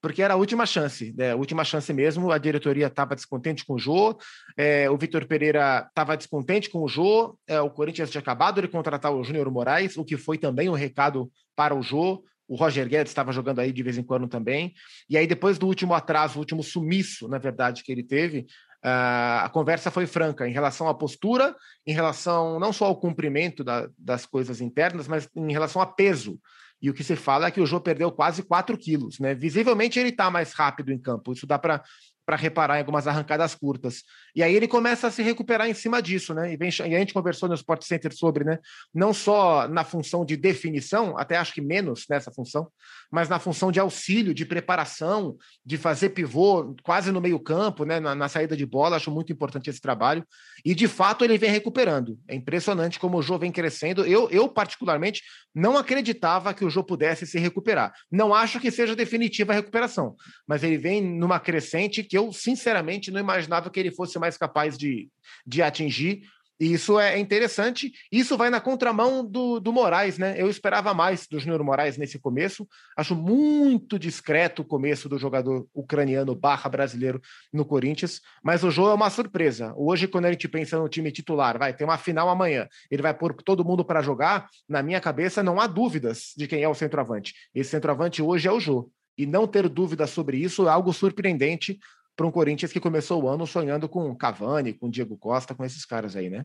Porque 0.00 0.22
era 0.22 0.34
a 0.34 0.36
última 0.36 0.64
chance, 0.64 1.12
né? 1.16 1.32
A 1.32 1.36
última 1.36 1.64
chance 1.64 1.92
mesmo. 1.92 2.30
A 2.30 2.38
diretoria 2.38 2.86
estava 2.86 3.16
descontente 3.16 3.64
com 3.64 3.74
o 3.74 3.78
Jô, 3.78 4.16
é, 4.56 4.88
o 4.88 4.96
Vitor 4.96 5.26
Pereira 5.26 5.86
estava 5.88 6.16
descontente 6.16 6.70
com 6.70 6.82
o 6.82 6.88
Jô, 6.88 7.36
é, 7.48 7.60
o 7.60 7.68
Corinthians 7.68 8.10
tinha 8.10 8.20
acabado 8.20 8.62
de 8.62 8.68
contratar 8.68 9.12
o 9.12 9.24
Júnior 9.24 9.50
Moraes, 9.50 9.96
o 9.96 10.04
que 10.04 10.16
foi 10.16 10.38
também 10.38 10.68
um 10.68 10.74
recado 10.74 11.30
para 11.56 11.74
o 11.74 11.82
Jô. 11.82 12.22
O 12.46 12.54
Roger 12.54 12.88
Guedes 12.88 13.10
estava 13.10 13.30
jogando 13.30 13.58
aí 13.58 13.72
de 13.72 13.82
vez 13.82 13.98
em 13.98 14.02
quando 14.02 14.26
também. 14.26 14.72
E 15.10 15.18
aí, 15.18 15.26
depois 15.26 15.58
do 15.58 15.66
último 15.66 15.92
atraso, 15.92 16.36
o 16.36 16.38
último 16.38 16.62
sumiço, 16.62 17.28
na 17.28 17.36
verdade, 17.36 17.82
que 17.82 17.92
ele 17.92 18.02
teve, 18.02 18.46
a 18.82 19.50
conversa 19.52 19.90
foi 19.90 20.06
franca 20.06 20.48
em 20.48 20.52
relação 20.52 20.88
à 20.88 20.94
postura, 20.94 21.54
em 21.86 21.92
relação 21.92 22.60
não 22.60 22.72
só 22.72 22.86
ao 22.86 22.98
cumprimento 22.98 23.64
da, 23.64 23.88
das 23.98 24.24
coisas 24.24 24.60
internas, 24.60 25.08
mas 25.08 25.28
em 25.34 25.52
relação 25.52 25.82
a 25.82 25.86
peso. 25.86 26.38
E 26.80 26.88
o 26.88 26.94
que 26.94 27.02
se 27.02 27.16
fala 27.16 27.48
é 27.48 27.50
que 27.50 27.60
o 27.60 27.66
Jô 27.66 27.80
perdeu 27.80 28.12
quase 28.12 28.42
4 28.42 28.78
quilos, 28.78 29.18
né? 29.18 29.34
Visivelmente 29.34 29.98
ele 29.98 30.10
está 30.10 30.30
mais 30.30 30.52
rápido 30.52 30.92
em 30.92 30.98
campo. 30.98 31.32
Isso 31.32 31.46
dá 31.46 31.58
para 31.58 31.82
para 32.28 32.36
reparar 32.36 32.76
em 32.76 32.80
algumas 32.80 33.06
arrancadas 33.06 33.54
curtas. 33.54 34.02
E 34.36 34.42
aí 34.42 34.54
ele 34.54 34.68
começa 34.68 35.06
a 35.06 35.10
se 35.10 35.22
recuperar 35.22 35.66
em 35.66 35.72
cima 35.72 36.02
disso, 36.02 36.34
né? 36.34 36.52
E, 36.52 36.58
vem, 36.58 36.68
e 36.68 36.94
a 36.94 36.98
gente 36.98 37.14
conversou 37.14 37.48
no 37.48 37.54
Sport 37.54 37.82
Center 37.84 38.14
sobre, 38.14 38.44
né? 38.44 38.58
Não 38.94 39.14
só 39.14 39.66
na 39.66 39.82
função 39.82 40.26
de 40.26 40.36
definição, 40.36 41.16
até 41.16 41.38
acho 41.38 41.54
que 41.54 41.62
menos 41.62 42.04
nessa 42.06 42.30
função, 42.30 42.68
mas 43.10 43.30
na 43.30 43.38
função 43.38 43.72
de 43.72 43.80
auxílio, 43.80 44.34
de 44.34 44.44
preparação, 44.44 45.38
de 45.64 45.78
fazer 45.78 46.10
pivô 46.10 46.76
quase 46.82 47.10
no 47.10 47.18
meio-campo, 47.18 47.86
né? 47.86 47.98
Na, 47.98 48.14
na, 48.14 48.28
saída 48.28 48.54
de 48.54 48.66
bola. 48.66 48.96
Acho 48.96 49.10
muito 49.10 49.32
importante 49.32 49.70
esse 49.70 49.80
trabalho. 49.80 50.22
E 50.62 50.74
de 50.74 50.86
fato 50.86 51.24
ele 51.24 51.38
vem 51.38 51.50
recuperando. 51.50 52.18
É 52.28 52.34
impressionante 52.34 53.00
como 53.00 53.16
o 53.16 53.22
Jô 53.22 53.38
vem 53.38 53.50
crescendo. 53.50 54.04
Eu, 54.04 54.28
eu 54.28 54.50
particularmente, 54.50 55.22
não 55.54 55.78
acreditava 55.78 56.52
que 56.52 56.62
o 56.62 56.68
Jô 56.68 56.84
pudesse 56.84 57.26
se 57.26 57.38
recuperar. 57.38 57.90
Não 58.12 58.34
acho 58.34 58.60
que 58.60 58.70
seja 58.70 58.94
definitiva 58.94 59.54
a 59.54 59.56
recuperação, 59.56 60.14
mas 60.46 60.62
ele 60.62 60.76
vem 60.76 61.02
numa 61.02 61.40
crescente 61.40 62.04
que 62.04 62.17
eu, 62.18 62.32
sinceramente, 62.32 63.10
não 63.10 63.20
imaginava 63.20 63.70
que 63.70 63.80
ele 63.80 63.90
fosse 63.90 64.18
mais 64.18 64.36
capaz 64.36 64.76
de, 64.76 65.08
de 65.46 65.62
atingir. 65.62 66.22
E 66.60 66.72
isso 66.72 66.98
é 66.98 67.16
interessante. 67.18 67.92
Isso 68.10 68.36
vai 68.36 68.50
na 68.50 68.60
contramão 68.60 69.24
do, 69.24 69.60
do 69.60 69.72
Moraes, 69.72 70.18
né? 70.18 70.34
Eu 70.36 70.50
esperava 70.50 70.92
mais 70.92 71.26
do 71.28 71.38
Júnior 71.38 71.62
Moraes 71.62 71.96
nesse 71.96 72.18
começo. 72.18 72.66
Acho 72.96 73.14
muito 73.14 73.96
discreto 73.96 74.62
o 74.62 74.64
começo 74.64 75.08
do 75.08 75.18
jogador 75.18 75.68
ucraniano 75.72 76.34
barra 76.34 76.68
brasileiro 76.68 77.20
no 77.52 77.64
Corinthians, 77.64 78.20
mas 78.42 78.64
o 78.64 78.70
jogo 78.72 78.90
é 78.90 78.94
uma 78.94 79.08
surpresa. 79.08 79.72
Hoje, 79.76 80.08
quando 80.08 80.24
a 80.24 80.32
gente 80.32 80.48
pensa 80.48 80.76
no 80.76 80.88
time 80.88 81.12
titular, 81.12 81.56
vai 81.58 81.72
ter 81.72 81.84
uma 81.84 81.96
final 81.96 82.28
amanhã, 82.28 82.66
ele 82.90 83.02
vai 83.02 83.14
pôr 83.14 83.34
todo 83.34 83.64
mundo 83.64 83.84
para 83.84 84.02
jogar, 84.02 84.48
na 84.68 84.82
minha 84.82 85.00
cabeça 85.00 85.42
não 85.44 85.60
há 85.60 85.66
dúvidas 85.68 86.32
de 86.36 86.48
quem 86.48 86.62
é 86.62 86.68
o 86.68 86.74
centroavante. 86.74 87.34
Esse 87.54 87.70
centroavante 87.70 88.20
hoje 88.20 88.48
é 88.48 88.52
o 88.52 88.58
Jô. 88.58 88.90
E 89.16 89.26
não 89.26 89.48
ter 89.48 89.68
dúvidas 89.68 90.10
sobre 90.10 90.38
isso 90.38 90.68
é 90.68 90.70
algo 90.70 90.92
surpreendente 90.92 91.78
para 92.18 92.26
um 92.26 92.32
Corinthians 92.32 92.72
que 92.72 92.80
começou 92.80 93.22
o 93.22 93.28
ano 93.28 93.46
sonhando 93.46 93.88
com 93.88 94.12
Cavani, 94.16 94.74
com 94.74 94.90
Diego 94.90 95.16
Costa, 95.16 95.54
com 95.54 95.64
esses 95.64 95.84
caras 95.84 96.16
aí, 96.16 96.28
né? 96.28 96.44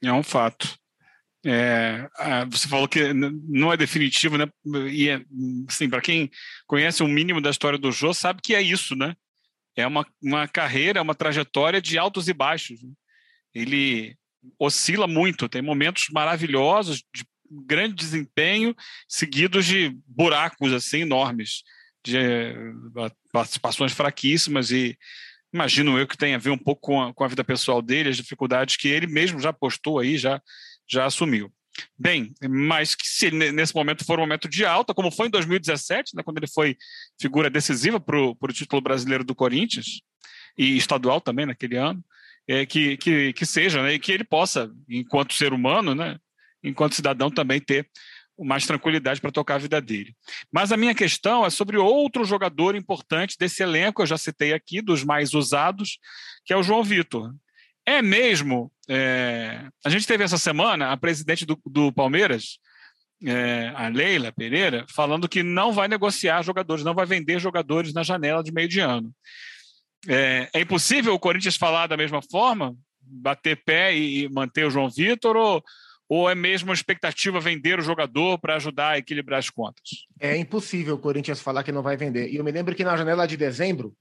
É 0.00 0.12
um 0.12 0.22
fato. 0.22 0.78
É, 1.44 2.08
você 2.48 2.68
falou 2.68 2.86
que 2.86 3.12
não 3.12 3.72
é 3.72 3.76
definitivo, 3.76 4.38
né? 4.38 4.48
E 4.88 5.08
é, 5.08 5.24
assim, 5.68 5.90
para 5.90 6.00
quem 6.00 6.30
conhece 6.68 7.02
o 7.02 7.08
mínimo 7.08 7.40
da 7.40 7.50
história 7.50 7.76
do 7.76 7.90
Jô, 7.90 8.14
sabe 8.14 8.40
que 8.40 8.54
é 8.54 8.62
isso, 8.62 8.94
né? 8.94 9.16
É 9.74 9.84
uma, 9.84 10.06
uma 10.22 10.46
carreira, 10.46 11.02
uma 11.02 11.16
trajetória 11.16 11.82
de 11.82 11.98
altos 11.98 12.28
e 12.28 12.32
baixos. 12.32 12.80
Né? 12.80 12.92
Ele 13.52 14.16
oscila 14.56 15.08
muito, 15.08 15.48
tem 15.48 15.62
momentos 15.62 16.04
maravilhosos 16.12 17.02
de 17.12 17.24
grande 17.66 17.94
desempenho, 17.94 18.72
seguidos 19.08 19.66
de 19.66 19.98
buracos 20.06 20.72
assim 20.72 21.00
enormes 21.00 21.64
de 22.04 22.16
eh, 22.16 22.54
participações 23.32 23.92
fraquíssimas 23.92 24.70
e 24.70 24.96
imagino 25.52 25.98
eu 25.98 26.06
que 26.06 26.16
tem 26.16 26.34
a 26.34 26.38
ver 26.38 26.50
um 26.50 26.58
pouco 26.58 26.80
com 26.80 27.02
a, 27.02 27.14
com 27.14 27.24
a 27.24 27.28
vida 27.28 27.44
pessoal 27.44 27.82
dele, 27.82 28.08
as 28.08 28.16
dificuldades 28.16 28.76
que 28.76 28.88
ele 28.88 29.06
mesmo 29.06 29.40
já 29.40 29.52
postou 29.52 29.98
aí, 29.98 30.16
já, 30.16 30.40
já 30.88 31.06
assumiu. 31.06 31.52
Bem, 31.98 32.32
mas 32.48 32.94
que 32.94 33.06
se 33.06 33.30
nesse 33.30 33.74
momento 33.74 34.04
for 34.04 34.18
um 34.18 34.22
momento 34.22 34.48
de 34.48 34.64
alta, 34.64 34.92
como 34.92 35.10
foi 35.10 35.28
em 35.28 35.30
2017, 35.30 36.14
né, 36.14 36.22
quando 36.22 36.38
ele 36.38 36.46
foi 36.46 36.76
figura 37.20 37.48
decisiva 37.48 38.00
para 38.00 38.18
o 38.18 38.36
título 38.52 38.82
brasileiro 38.82 39.24
do 39.24 39.34
Corinthians, 39.34 40.00
e 40.58 40.76
estadual 40.76 41.20
também 41.20 41.46
naquele 41.46 41.76
ano, 41.76 42.04
é, 42.46 42.66
que, 42.66 42.96
que, 42.96 43.32
que 43.32 43.46
seja, 43.46 43.82
né, 43.82 43.94
e 43.94 43.98
que 43.98 44.12
ele 44.12 44.24
possa, 44.24 44.70
enquanto 44.88 45.34
ser 45.34 45.52
humano, 45.52 45.94
né, 45.94 46.18
enquanto 46.62 46.94
cidadão, 46.94 47.30
também 47.30 47.60
ter 47.60 47.88
mais 48.44 48.66
tranquilidade 48.66 49.20
para 49.20 49.30
tocar 49.30 49.56
a 49.56 49.58
vida 49.58 49.80
dele. 49.80 50.14
Mas 50.50 50.72
a 50.72 50.76
minha 50.76 50.94
questão 50.94 51.44
é 51.44 51.50
sobre 51.50 51.76
outro 51.76 52.24
jogador 52.24 52.74
importante 52.74 53.36
desse 53.38 53.62
elenco, 53.62 54.02
eu 54.02 54.06
já 54.06 54.18
citei 54.18 54.52
aqui, 54.52 54.80
dos 54.80 55.04
mais 55.04 55.34
usados, 55.34 55.98
que 56.44 56.52
é 56.52 56.56
o 56.56 56.62
João 56.62 56.82
Vitor. 56.82 57.34
É 57.86 58.00
mesmo. 58.02 58.70
É... 58.88 59.68
A 59.84 59.90
gente 59.90 60.06
teve 60.06 60.24
essa 60.24 60.38
semana 60.38 60.90
a 60.90 60.96
presidente 60.96 61.44
do, 61.44 61.60
do 61.66 61.92
Palmeiras, 61.92 62.58
é, 63.22 63.70
a 63.74 63.88
Leila 63.88 64.32
Pereira, 64.32 64.86
falando 64.88 65.28
que 65.28 65.42
não 65.42 65.72
vai 65.72 65.88
negociar 65.88 66.42
jogadores, 66.42 66.84
não 66.84 66.94
vai 66.94 67.04
vender 67.04 67.38
jogadores 67.38 67.92
na 67.92 68.02
janela 68.02 68.42
de 68.42 68.52
meio 68.52 68.68
de 68.68 68.80
ano. 68.80 69.14
É, 70.08 70.48
é 70.54 70.60
impossível 70.60 71.12
o 71.12 71.18
Corinthians 71.18 71.56
falar 71.56 71.86
da 71.86 71.96
mesma 71.96 72.22
forma, 72.22 72.74
bater 73.02 73.62
pé 73.62 73.94
e 73.94 74.28
manter 74.30 74.66
o 74.66 74.70
João 74.70 74.88
Vitor, 74.88 75.36
ou, 75.36 75.62
ou 76.10 76.28
é 76.28 76.34
mesmo 76.34 76.72
a 76.72 76.74
expectativa 76.74 77.38
vender 77.38 77.78
o 77.78 77.82
jogador 77.82 78.36
para 78.36 78.56
ajudar 78.56 78.88
a 78.88 78.98
equilibrar 78.98 79.38
as 79.38 79.48
contas? 79.48 80.08
É 80.18 80.36
impossível 80.36 80.96
o 80.96 80.98
Corinthians 80.98 81.40
falar 81.40 81.62
que 81.62 81.70
não 81.70 81.84
vai 81.84 81.96
vender. 81.96 82.28
E 82.28 82.34
eu 82.34 82.42
me 82.42 82.50
lembro 82.50 82.74
que 82.74 82.82
na 82.82 82.96
janela 82.96 83.28
de 83.28 83.36
dezembro, 83.36 83.94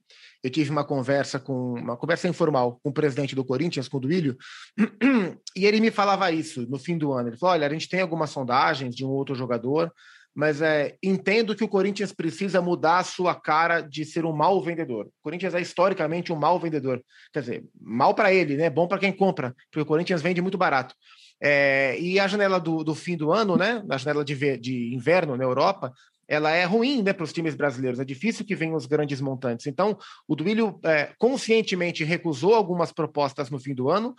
eu 0.44 0.50
tive 0.50 0.72
uma 0.72 0.84
conversa 0.84 1.40
com 1.40 1.74
uma 1.74 1.96
conversa 1.96 2.28
informal 2.28 2.80
com 2.82 2.90
o 2.90 2.94
presidente 2.94 3.36
do 3.36 3.46
Corinthians, 3.46 3.88
com 3.88 3.98
o 3.98 4.00
Duílio, 4.00 4.36
e 5.56 5.68
ele 5.68 5.80
me 5.80 5.92
falava 5.92 6.32
isso 6.32 6.66
no 6.68 6.80
fim 6.80 6.98
do 6.98 7.14
ano. 7.14 7.30
Ele 7.30 7.38
falou: 7.38 7.54
olha, 7.54 7.68
a 7.68 7.70
gente 7.70 7.88
tem 7.88 8.02
algumas 8.02 8.32
sondagens 8.32 8.96
de 8.96 9.06
um 9.06 9.10
outro 9.10 9.36
jogador, 9.36 9.94
mas 10.34 10.64
é, 10.64 10.96
entendo 11.04 11.56
que 11.56 11.64
o 11.64 11.70
Corinthians 11.70 12.12
precisa 12.12 12.60
mudar 12.60 12.98
a 12.98 13.04
sua 13.04 13.36
cara 13.36 13.82
de 13.82 14.04
ser 14.04 14.26
um 14.26 14.34
mau 14.34 14.60
vendedor. 14.64 15.06
O 15.06 15.12
Corinthians 15.22 15.54
é 15.54 15.62
historicamente 15.62 16.34
um 16.34 16.36
mau 16.36 16.60
vendedor. 16.60 17.04
Quer 17.32 17.42
dizer, 17.42 17.64
mal 17.80 18.16
para 18.16 18.34
ele, 18.34 18.58
né? 18.58 18.68
Bom 18.68 18.88
para 18.88 18.98
quem 18.98 19.12
compra, 19.12 19.56
porque 19.70 19.84
o 19.84 19.86
Corinthians 19.86 20.24
vende 20.24 20.42
muito 20.42 20.58
barato. 20.58 20.96
É, 21.42 21.98
e 22.00 22.20
a 22.20 22.28
janela 22.28 22.60
do, 22.60 22.84
do, 22.84 22.94
fim 22.94 23.16
do 23.16 23.32
ano, 23.32 23.56
né, 23.56 23.84
a 23.90 23.98
janela 23.98 24.26
de, 24.26 24.58
de 24.58 24.94
inverno 24.94 25.38
na 25.38 25.44
Europa, 25.44 25.94
ela 26.28 26.52
é 26.52 26.64
ruim 26.64 27.02
né, 27.02 27.12
para 27.12 27.24
os 27.24 27.34
times 27.34 27.56
brasileiros. 27.56 28.00
É 28.00 28.06
difícil 28.06 28.46
que 28.46 28.56
venham 28.56 28.76
os 28.76 28.86
grandes 28.86 29.20
montantes. 29.20 29.66
Então, 29.66 29.98
o 30.28 30.36
Duílio 30.36 30.80
é, 30.84 31.12
conscientemente 31.18 32.04
recusou 32.04 32.54
algumas 32.54 32.92
propostas 32.92 33.50
no 33.50 33.60
fim 33.60 33.74
do 33.74 33.90
ano, 33.90 34.16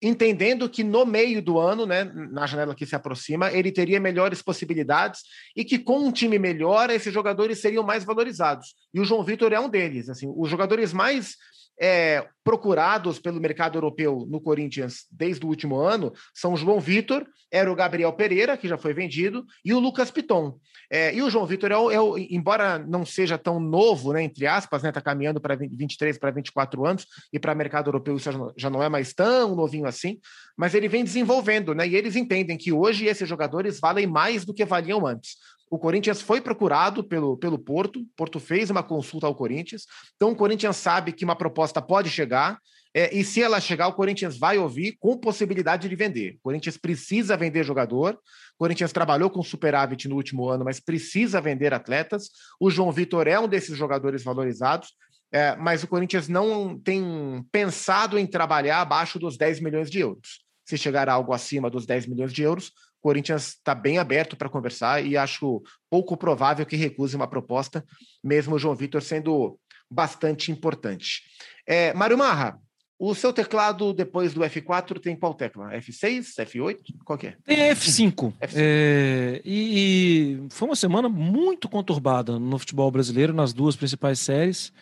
entendendo 0.00 0.68
que 0.68 0.82
no 0.82 1.04
meio 1.04 1.42
do 1.42 1.60
ano, 1.60 1.86
né, 1.86 2.04
na 2.04 2.46
janela 2.46 2.74
que 2.74 2.86
se 2.86 2.96
aproxima, 2.96 3.52
ele 3.52 3.70
teria 3.70 4.00
melhores 4.00 4.42
possibilidades 4.42 5.20
e 5.54 5.64
que 5.64 5.78
com 5.78 5.98
um 5.98 6.10
time 6.10 6.38
melhor, 6.38 6.90
esses 6.90 7.12
jogadores 7.12 7.60
seriam 7.60 7.84
mais 7.84 8.02
valorizados. 8.02 8.74
E 8.92 8.98
o 8.98 9.04
João 9.04 9.22
Vitor 9.22 9.52
é 9.52 9.60
um 9.60 9.68
deles. 9.68 10.08
Assim, 10.08 10.32
os 10.34 10.50
jogadores 10.50 10.92
mais 10.92 11.36
é, 11.80 12.26
procurados 12.44 13.18
pelo 13.18 13.40
mercado 13.40 13.76
europeu 13.76 14.26
no 14.28 14.40
Corinthians 14.40 15.06
desde 15.10 15.44
o 15.44 15.48
último 15.48 15.78
ano 15.78 16.12
são 16.34 16.54
o 16.54 16.56
João 16.56 16.80
Vitor, 16.80 17.26
era 17.50 17.70
o 17.70 17.74
Gabriel 17.74 18.12
Pereira, 18.12 18.56
que 18.56 18.68
já 18.68 18.78
foi 18.78 18.92
vendido, 18.92 19.44
e 19.64 19.72
o 19.72 19.78
Lucas 19.78 20.10
Piton. 20.10 20.58
É, 20.90 21.14
e 21.14 21.22
o 21.22 21.30
João 21.30 21.46
Vitor, 21.46 21.70
é 21.70 21.76
o, 21.76 21.90
é 21.90 22.00
o, 22.00 22.18
embora 22.18 22.78
não 22.78 23.04
seja 23.04 23.38
tão 23.38 23.58
novo, 23.60 24.12
né, 24.12 24.22
entre 24.22 24.46
aspas, 24.46 24.84
está 24.84 25.00
né, 25.00 25.04
caminhando 25.04 25.40
para 25.40 25.56
23 25.56 26.18
para 26.18 26.30
24 26.30 26.84
anos, 26.84 27.06
e 27.32 27.38
para 27.38 27.54
o 27.54 27.56
mercado 27.56 27.88
europeu 27.88 28.16
isso 28.16 28.30
já 28.56 28.70
não 28.70 28.82
é 28.82 28.88
mais 28.88 29.12
tão 29.12 29.54
novinho 29.54 29.86
assim, 29.86 30.18
mas 30.56 30.74
ele 30.74 30.88
vem 30.88 31.04
desenvolvendo, 31.04 31.74
né, 31.74 31.86
e 31.86 31.96
eles 31.96 32.16
entendem 32.16 32.56
que 32.56 32.72
hoje 32.72 33.06
esses 33.06 33.28
jogadores 33.28 33.80
valem 33.80 34.06
mais 34.06 34.44
do 34.44 34.54
que 34.54 34.64
valiam 34.64 35.06
antes. 35.06 35.36
O 35.72 35.78
Corinthians 35.78 36.20
foi 36.20 36.38
procurado 36.38 37.02
pelo, 37.02 37.34
pelo 37.38 37.58
Porto, 37.58 38.06
Porto 38.14 38.38
fez 38.38 38.68
uma 38.68 38.82
consulta 38.82 39.26
ao 39.26 39.34
Corinthians, 39.34 39.86
então 40.14 40.30
o 40.30 40.36
Corinthians 40.36 40.76
sabe 40.76 41.12
que 41.12 41.24
uma 41.24 41.34
proposta 41.34 41.80
pode 41.80 42.10
chegar, 42.10 42.58
é, 42.94 43.16
e 43.16 43.24
se 43.24 43.42
ela 43.42 43.58
chegar, 43.58 43.88
o 43.88 43.94
Corinthians 43.94 44.36
vai 44.36 44.58
ouvir 44.58 44.98
com 45.00 45.16
possibilidade 45.16 45.88
de 45.88 45.96
vender. 45.96 46.34
O 46.34 46.40
Corinthians 46.42 46.76
precisa 46.76 47.38
vender 47.38 47.64
jogador. 47.64 48.12
O 48.54 48.58
Corinthians 48.58 48.92
trabalhou 48.92 49.30
com 49.30 49.42
superávit 49.42 50.06
no 50.10 50.16
último 50.16 50.46
ano, 50.46 50.62
mas 50.62 50.78
precisa 50.78 51.40
vender 51.40 51.72
atletas. 51.72 52.28
O 52.60 52.70
João 52.70 52.92
Vitor 52.92 53.26
é 53.26 53.40
um 53.40 53.48
desses 53.48 53.74
jogadores 53.74 54.22
valorizados, 54.22 54.90
é, 55.32 55.56
mas 55.56 55.82
o 55.82 55.88
Corinthians 55.88 56.28
não 56.28 56.78
tem 56.78 57.42
pensado 57.50 58.18
em 58.18 58.26
trabalhar 58.26 58.82
abaixo 58.82 59.18
dos 59.18 59.38
10 59.38 59.60
milhões 59.60 59.90
de 59.90 60.00
euros. 60.00 60.44
Se 60.68 60.76
chegar 60.76 61.08
algo 61.08 61.32
acima 61.32 61.70
dos 61.70 61.86
10 61.86 62.08
milhões 62.08 62.30
de 62.30 62.42
euros, 62.42 62.72
Corinthians 63.02 63.48
está 63.48 63.74
bem 63.74 63.98
aberto 63.98 64.36
para 64.36 64.48
conversar 64.48 65.04
e 65.04 65.16
acho 65.16 65.62
pouco 65.90 66.16
provável 66.16 66.64
que 66.64 66.76
recuse 66.76 67.16
uma 67.16 67.26
proposta, 67.26 67.84
mesmo 68.22 68.54
o 68.54 68.58
João 68.58 68.76
Vitor 68.76 69.02
sendo 69.02 69.58
bastante 69.90 70.50
importante. 70.50 71.22
É, 71.66 71.92
Mário 71.92 72.16
Marra, 72.16 72.58
o 72.98 73.14
seu 73.16 73.32
teclado 73.32 73.92
depois 73.92 74.32
do 74.32 74.42
F4 74.42 75.00
tem 75.00 75.16
qual 75.16 75.34
tecla? 75.34 75.70
F6, 75.72 76.36
F8? 76.46 76.78
Qual 77.04 77.18
que 77.18 77.26
é? 77.26 77.36
Tem 77.44 77.58
F5. 77.70 78.32
F5. 78.40 78.54
É, 78.54 79.42
e, 79.44 80.38
e, 80.44 80.48
foi 80.50 80.68
uma 80.68 80.76
semana 80.76 81.08
muito 81.08 81.68
conturbada 81.68 82.38
no 82.38 82.58
futebol 82.60 82.88
brasileiro, 82.92 83.34
nas 83.34 83.52
duas 83.52 83.74
principais 83.74 84.20
séries. 84.20 84.72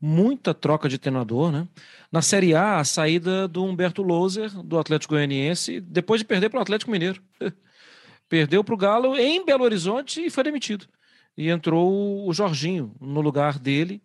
Muita 0.00 0.54
troca 0.54 0.88
de 0.88 0.98
treinador, 0.98 1.52
né? 1.52 1.68
Na 2.10 2.22
Série 2.22 2.54
A, 2.54 2.78
a 2.78 2.84
saída 2.84 3.46
do 3.46 3.64
Humberto 3.64 4.02
Louser, 4.02 4.50
do 4.62 4.78
Atlético 4.78 5.14
Goianiense, 5.14 5.80
depois 5.80 6.20
de 6.20 6.26
perder 6.26 6.48
para 6.48 6.58
o 6.58 6.62
Atlético 6.62 6.90
Mineiro. 6.90 7.22
Perdeu 8.28 8.64
para 8.64 8.74
o 8.74 8.78
Galo 8.78 9.16
em 9.16 9.44
Belo 9.44 9.64
Horizonte 9.64 10.24
e 10.24 10.30
foi 10.30 10.44
demitido. 10.44 10.86
E 11.36 11.50
entrou 11.50 12.26
o 12.26 12.32
Jorginho 12.32 12.94
no 13.00 13.20
lugar 13.20 13.58
dele. 13.58 14.02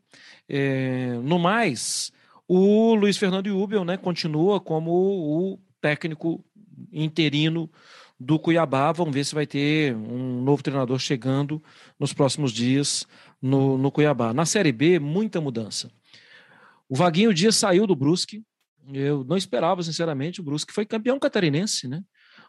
É, 0.50 1.18
no 1.24 1.40
mais, 1.40 2.12
o 2.48 2.94
Luiz 2.96 3.18
Fernando 3.18 3.48
Ubel 3.48 3.86
né, 3.86 3.98
continua 3.98 4.60
como 4.60 4.92
o 4.92 5.60
técnico 5.80 6.44
interino 6.92 7.70
do 8.20 8.40
Cuiabá. 8.40 8.92
Vamos 8.92 9.14
ver 9.14 9.24
se 9.26 9.36
vai 9.36 9.46
ter 9.46 9.96
um 9.96 10.42
novo 10.42 10.64
treinador 10.64 11.00
chegando 11.00 11.62
nos 12.00 12.14
próximos 12.14 12.52
dias 12.52 13.08
no, 13.42 13.78
no 13.78 13.92
Cuiabá. 13.92 14.34
Na 14.34 14.46
Série 14.46 14.72
B, 14.72 15.00
muita 15.00 15.42
mudança. 15.42 15.92
O 16.88 16.96
Vaguinho 16.96 17.34
Dias 17.34 17.56
saiu 17.56 17.88
do 17.88 17.96
Brusque. 17.96 18.44
Eu 18.94 19.24
não 19.24 19.36
esperava, 19.36 19.82
sinceramente, 19.82 20.40
o 20.40 20.44
Brusque 20.44 20.74
foi 20.74 20.86
campeão 20.86 21.20
catarinense, 21.20 21.88
né? 21.88 22.04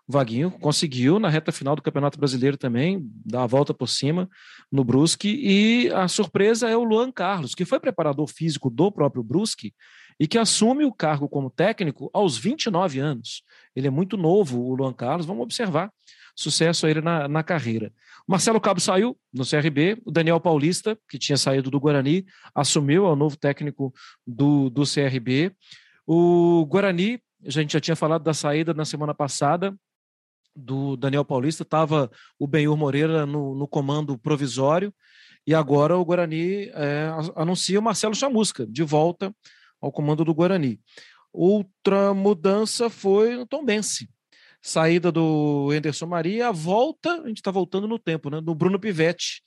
O 0.09 0.13
Vaguinho 0.13 0.53
conseguiu, 0.53 1.19
na 1.19 1.29
reta 1.29 1.51
final 1.51 1.75
do 1.75 1.83
Campeonato 1.83 2.19
Brasileiro 2.19 2.57
também, 2.57 3.11
dar 3.25 3.43
a 3.43 3.47
volta 3.47 3.75
por 3.75 3.89
cima 3.89 4.29
no 4.71 4.85
Brusque. 4.85 5.29
E 5.29 5.91
a 5.93 6.07
surpresa 6.07 6.69
é 6.69 6.77
o 6.77 6.85
Luan 6.85 7.11
Carlos, 7.11 7.55
que 7.55 7.65
foi 7.65 7.81
preparador 7.81 8.29
físico 8.29 8.71
do 8.71 8.93
próprio 8.93 9.25
Brusque 9.25 9.75
e 10.21 10.29
que 10.29 10.39
assume 10.39 10.85
o 10.85 10.93
cargo 10.93 11.29
como 11.29 11.51
técnico 11.51 12.09
aos 12.13 12.39
29 12.39 13.01
anos. 13.01 13.43
Ele 13.77 13.87
é 13.87 13.91
muito 13.91 14.17
novo, 14.17 14.59
o 14.59 14.75
Luan 14.75 14.93
Carlos, 14.93 15.27
vamos 15.27 15.43
observar. 15.43 15.93
Sucesso 16.35 16.87
a 16.87 16.91
ele 16.91 17.01
na, 17.01 17.29
na 17.29 17.43
carreira. 17.43 17.93
Marcelo 18.27 18.61
Cabo 18.61 18.81
saiu 18.81 19.17
no 19.33 19.45
CRB, 19.45 20.03
o 20.05 20.11
Daniel 20.11 20.41
Paulista, 20.41 20.99
que 21.09 21.19
tinha 21.19 21.37
saído 21.37 21.71
do 21.71 21.79
Guarani, 21.79 22.27
assumiu, 22.55 23.07
é 23.07 23.11
o 23.11 23.17
novo 23.17 23.37
técnico 23.37 23.93
do, 24.27 24.69
do 24.69 24.83
CRB. 24.83 25.53
O 26.07 26.67
Guarani 26.67 27.21
a 27.45 27.51
gente 27.51 27.73
já 27.73 27.81
tinha 27.81 27.97
falado 27.97 28.23
da 28.23 28.35
saída 28.35 28.73
na 28.75 28.85
semana 28.85 29.15
passada 29.15 29.77
do 30.55 30.97
Daniel 30.97 31.25
Paulista, 31.25 31.62
estava 31.62 32.11
o 32.39 32.47
Benhur 32.47 32.77
Moreira 32.77 33.27
no, 33.27 33.55
no, 33.55 33.69
comando 33.69 34.19
provisório, 34.19 34.93
e 35.47 35.55
agora 35.55 35.97
o 35.97 36.05
Guarani 36.05 36.71
é, 36.71 37.11
anuncia 37.37 37.79
o 37.79 37.83
Marcelo 37.83 38.15
Chamusca 38.15 38.67
de 38.67 38.83
volta 38.83 39.35
ao 39.81 39.93
comando 39.93 40.25
do 40.25 40.35
Guarani. 40.35 40.81
Outra 41.38 42.14
mudança 42.14 42.88
foi 42.88 43.37
o 43.37 43.46
Tom 43.46 43.62
Bense. 43.62 44.09
Saída 44.62 45.12
do 45.12 45.70
Anderson 45.70 46.07
Maria, 46.07 46.49
a 46.49 46.53
volta, 46.53 47.20
a 47.20 47.29
gente 47.29 47.37
está 47.37 47.51
voltando 47.51 47.87
no 47.87 47.99
tempo, 47.99 48.31
né? 48.31 48.40
Do 48.40 48.55
Bruno 48.55 48.81
Pivetti. 48.81 49.42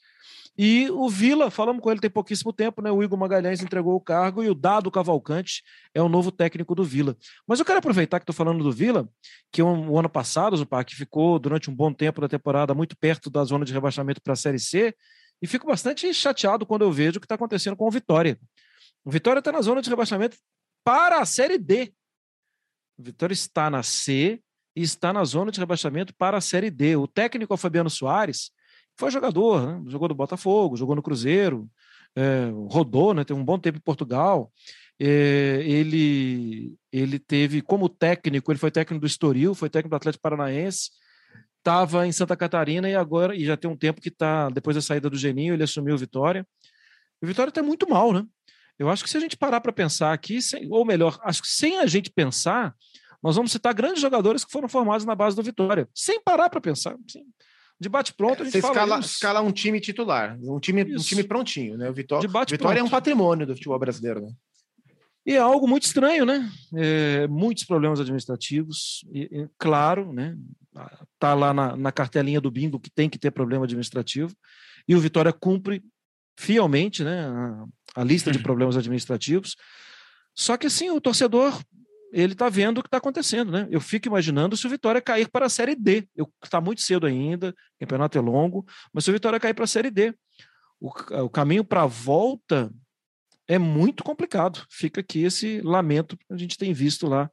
E 0.56 0.88
o 0.91 1.10
Vila, 1.10 1.49
falamos 1.49 1.82
com 1.82 1.89
ele 1.89 1.99
tem 1.99 2.10
pouquíssimo 2.10 2.54
tempo, 2.54 2.80
né? 2.80 2.91
O 2.91 3.02
Igor 3.02 3.17
Magalhães 3.17 3.63
entregou 3.63 3.95
o 3.95 3.99
cargo 3.99 4.43
e 4.43 4.49
o 4.49 4.54
Dado 4.54 4.91
Cavalcante 4.91 5.63
é 5.91 5.99
o 5.99 6.08
novo 6.08 6.32
técnico 6.32 6.75
do 6.75 6.84
Vila. 6.84 7.17
Mas 7.47 7.58
eu 7.58 7.65
quero 7.65 7.80
aproveitar 7.80 8.19
que 8.19 8.23
estou 8.23 8.36
falando 8.36 8.63
do 8.63 8.71
Vila, 8.71 9.10
que 9.52 9.63
um, 9.63 9.89
o 9.89 9.97
ano 9.97 10.10
passado, 10.10 10.62
o 10.62 10.65
Parque 10.67 10.95
ficou 10.95 11.39
durante 11.39 11.71
um 11.71 11.75
bom 11.75 11.91
tempo 11.91 12.21
da 12.21 12.30
temporada 12.30 12.75
muito 12.75 12.95
perto 12.95 13.32
da 13.32 13.43
zona 13.43 13.65
de 13.65 13.73
rebaixamento 13.73 14.21
para 14.21 14.34
a 14.34 14.36
Série 14.36 14.60
C, 14.60 14.93
e 15.41 15.47
fico 15.47 15.65
bastante 15.65 16.13
chateado 16.13 16.67
quando 16.67 16.84
eu 16.84 16.91
vejo 16.91 17.17
o 17.17 17.19
que 17.19 17.25
está 17.25 17.34
acontecendo 17.34 17.75
com 17.75 17.88
o 17.88 17.91
Vitória. 17.91 18.38
O 19.04 19.10
Vitória 19.10 19.39
está 19.39 19.52
na 19.52 19.62
zona 19.62 19.82
de 19.82 19.89
rebaixamento 19.89 20.38
para 20.89 21.19
a 21.19 21.25
Série 21.25 21.60
D. 21.60 21.93
O 22.97 23.04
Vitória 23.04 23.32
está 23.32 23.69
na 23.69 23.84
C 23.84 24.41
e 24.75 24.82
está 24.82 25.13
na 25.13 25.23
zona 25.23 25.52
de 25.52 25.60
rebaixamento 25.60 26.15
para 26.15 26.38
a 26.38 26.41
Série 26.41 26.71
D. 26.71 26.95
O 26.95 27.08
técnico 27.08 27.54
é 27.54 27.58
Fabiano 27.58 27.91
Soares 27.91 28.49
foi 28.97 29.12
jogador, 29.12 29.67
né? 29.67 29.84
jogou 29.86 30.10
no 30.10 30.15
Botafogo, 30.15 30.75
jogou 30.75 30.95
no 30.95 31.04
Cruzeiro, 31.04 31.69
é, 32.15 32.49
rodou, 32.71 33.13
né? 33.13 33.23
tem 33.23 33.38
um 33.38 33.45
bom 33.45 33.60
tempo 33.60 33.78
em 33.78 33.82
Portugal. 33.82 34.52
É, 34.99 35.62
ele, 35.63 36.75
ele 36.91 37.19
teve 37.19 37.62
como 37.62 37.88
técnico, 37.88 38.52
ele 38.52 38.58
foi 38.58 38.71
técnico 38.71 39.02
do 39.02 39.08
Estoril, 39.08 39.54
foi 39.54 39.69
técnico 39.69 39.91
do 39.91 39.95
Atlético 39.95 40.23
Paranaense, 40.23 40.89
estava 41.60 42.08
em 42.08 42.12
Santa 42.12 42.36
Catarina 42.36 42.89
e 42.89 42.95
agora, 42.95 43.36
e 43.36 43.45
já 43.45 43.56
tem 43.56 43.69
um 43.69 43.78
tempo 43.78 44.02
que 44.02 44.10
está, 44.10 44.49
depois 44.49 44.75
da 44.75 44.82
saída 44.82 45.08
do 45.08 45.15
Geninho, 45.15 45.54
ele 45.54 45.63
assumiu 45.63 45.93
o 45.93 45.99
Vitória. 45.99 46.43
O 47.21 47.28
Vitória 47.28 47.49
está 47.49 47.62
muito 47.62 47.88
mal, 47.88 48.12
né? 48.12 48.25
Eu 48.80 48.89
acho 48.89 49.04
que 49.04 49.10
se 49.10 49.18
a 49.18 49.20
gente 49.20 49.36
parar 49.36 49.60
para 49.60 49.74
pensar 49.74 50.13
aqui, 50.13 50.42
sem, 50.42 50.68
ou 50.72 50.86
melhor, 50.86 51.20
acho 51.24 51.42
que 51.42 51.50
sem 51.50 51.80
a 51.80 51.86
gente 51.86 52.10
pensar, 52.10 52.74
nós 53.22 53.36
vamos 53.36 53.52
citar 53.52 53.74
grandes 53.74 54.02
jogadores 54.02 54.46
que 54.46 54.52
foram 54.52 54.70
formados 54.70 55.06
na 55.06 55.13
base 55.13 55.36
do 55.36 55.44
Vitória, 55.44 55.88
sem 55.94 56.22
parar 56.24 56.50
para 56.50 56.62
pensar. 56.62 56.96
Assim, 57.08 57.26
de 57.78 57.89
bate-pronto, 57.89 58.42
a 58.42 58.46
gente 58.46 58.54
Você 58.54 58.62
fala 58.62 58.74
escala, 58.74 59.00
escala 59.00 59.42
um 59.42 59.52
time 59.52 59.80
titular, 59.82 60.38
um 60.42 60.60
time, 60.60 60.84
um 60.96 61.00
time 61.00 61.24
prontinho, 61.24 61.78
né? 61.78 61.89
O 61.89 61.94
Vitória, 61.94 62.28
bate 62.30 62.54
Vitória 62.54 62.80
é 62.80 62.84
um 62.84 62.88
pronto. 62.88 62.92
patrimônio 62.92 63.46
do 63.46 63.56
futebol 63.56 63.80
brasileiro, 63.80 64.22
né? 64.22 64.32
E 65.26 65.34
é 65.34 65.38
algo 65.38 65.68
muito 65.68 65.84
estranho, 65.84 66.26
né? 66.26 66.50
É, 66.76 67.28
muitos 67.28 67.65
problemas 67.65 68.00
administrativos, 68.00 69.06
e, 69.12 69.24
e, 69.24 69.50
claro, 69.58 70.12
né? 70.13 70.38
Tá 71.20 71.34
lá 71.34 71.54
na, 71.54 71.76
na 71.76 71.92
cartelinha 71.92 72.39
do 72.39 72.50
bingo 72.50 72.80
que 72.80 72.89
tem 72.89 73.10
que 73.10 73.20
ter 73.20 73.32
problema 73.32 73.65
administrativo, 73.65 74.34
e 74.88 74.96
o 74.96 75.00
Vitória 75.00 75.32
cumpre 75.34 75.84
fielmente, 76.38 77.04
né? 77.04 77.28
A, 77.28 77.65
a 78.00 78.04
lista 78.04 78.32
de 78.32 78.40
problemas 78.40 78.78
administrativos. 78.78 79.56
Só 80.34 80.56
que 80.56 80.68
assim, 80.68 80.90
o 80.90 81.02
torcedor 81.02 81.60
ele 82.12 82.34
está 82.34 82.50
vendo 82.50 82.80
o 82.80 82.82
que 82.82 82.88
está 82.88 82.98
acontecendo, 82.98 83.52
né? 83.52 83.68
Eu 83.70 83.80
fico 83.80 84.08
imaginando 84.08 84.58
se 84.58 84.66
o 84.66 84.70
Vitória 84.70 85.02
cair 85.02 85.30
para 85.30 85.46
a 85.46 85.50
Série 85.50 85.76
D. 85.76 86.08
Está 86.44 86.60
muito 86.60 86.82
cedo 86.82 87.06
ainda, 87.06 87.50
o 87.50 87.80
campeonato 87.80 88.18
é 88.18 88.22
longo, 88.22 88.66
mas 88.92 89.04
se 89.04 89.10
o 89.10 89.14
Vitória 89.14 89.40
cair 89.40 89.54
para 89.54 89.66
a 89.66 89.68
Série 89.68 89.92
D, 89.92 90.14
o, 90.80 90.90
o 91.24 91.30
caminho 91.30 91.64
para 91.64 91.84
a 91.84 91.86
volta 91.86 92.72
é 93.48 93.60
muito 93.60 94.04
complicado. 94.04 94.66
Fica 94.70 95.02
aqui 95.02 95.24
esse 95.24 95.62
lamento 95.62 96.18
que 96.18 96.26
a 96.32 96.38
gente 96.38 96.58
tem 96.58 96.74
visto 96.74 97.06
lá 97.06 97.30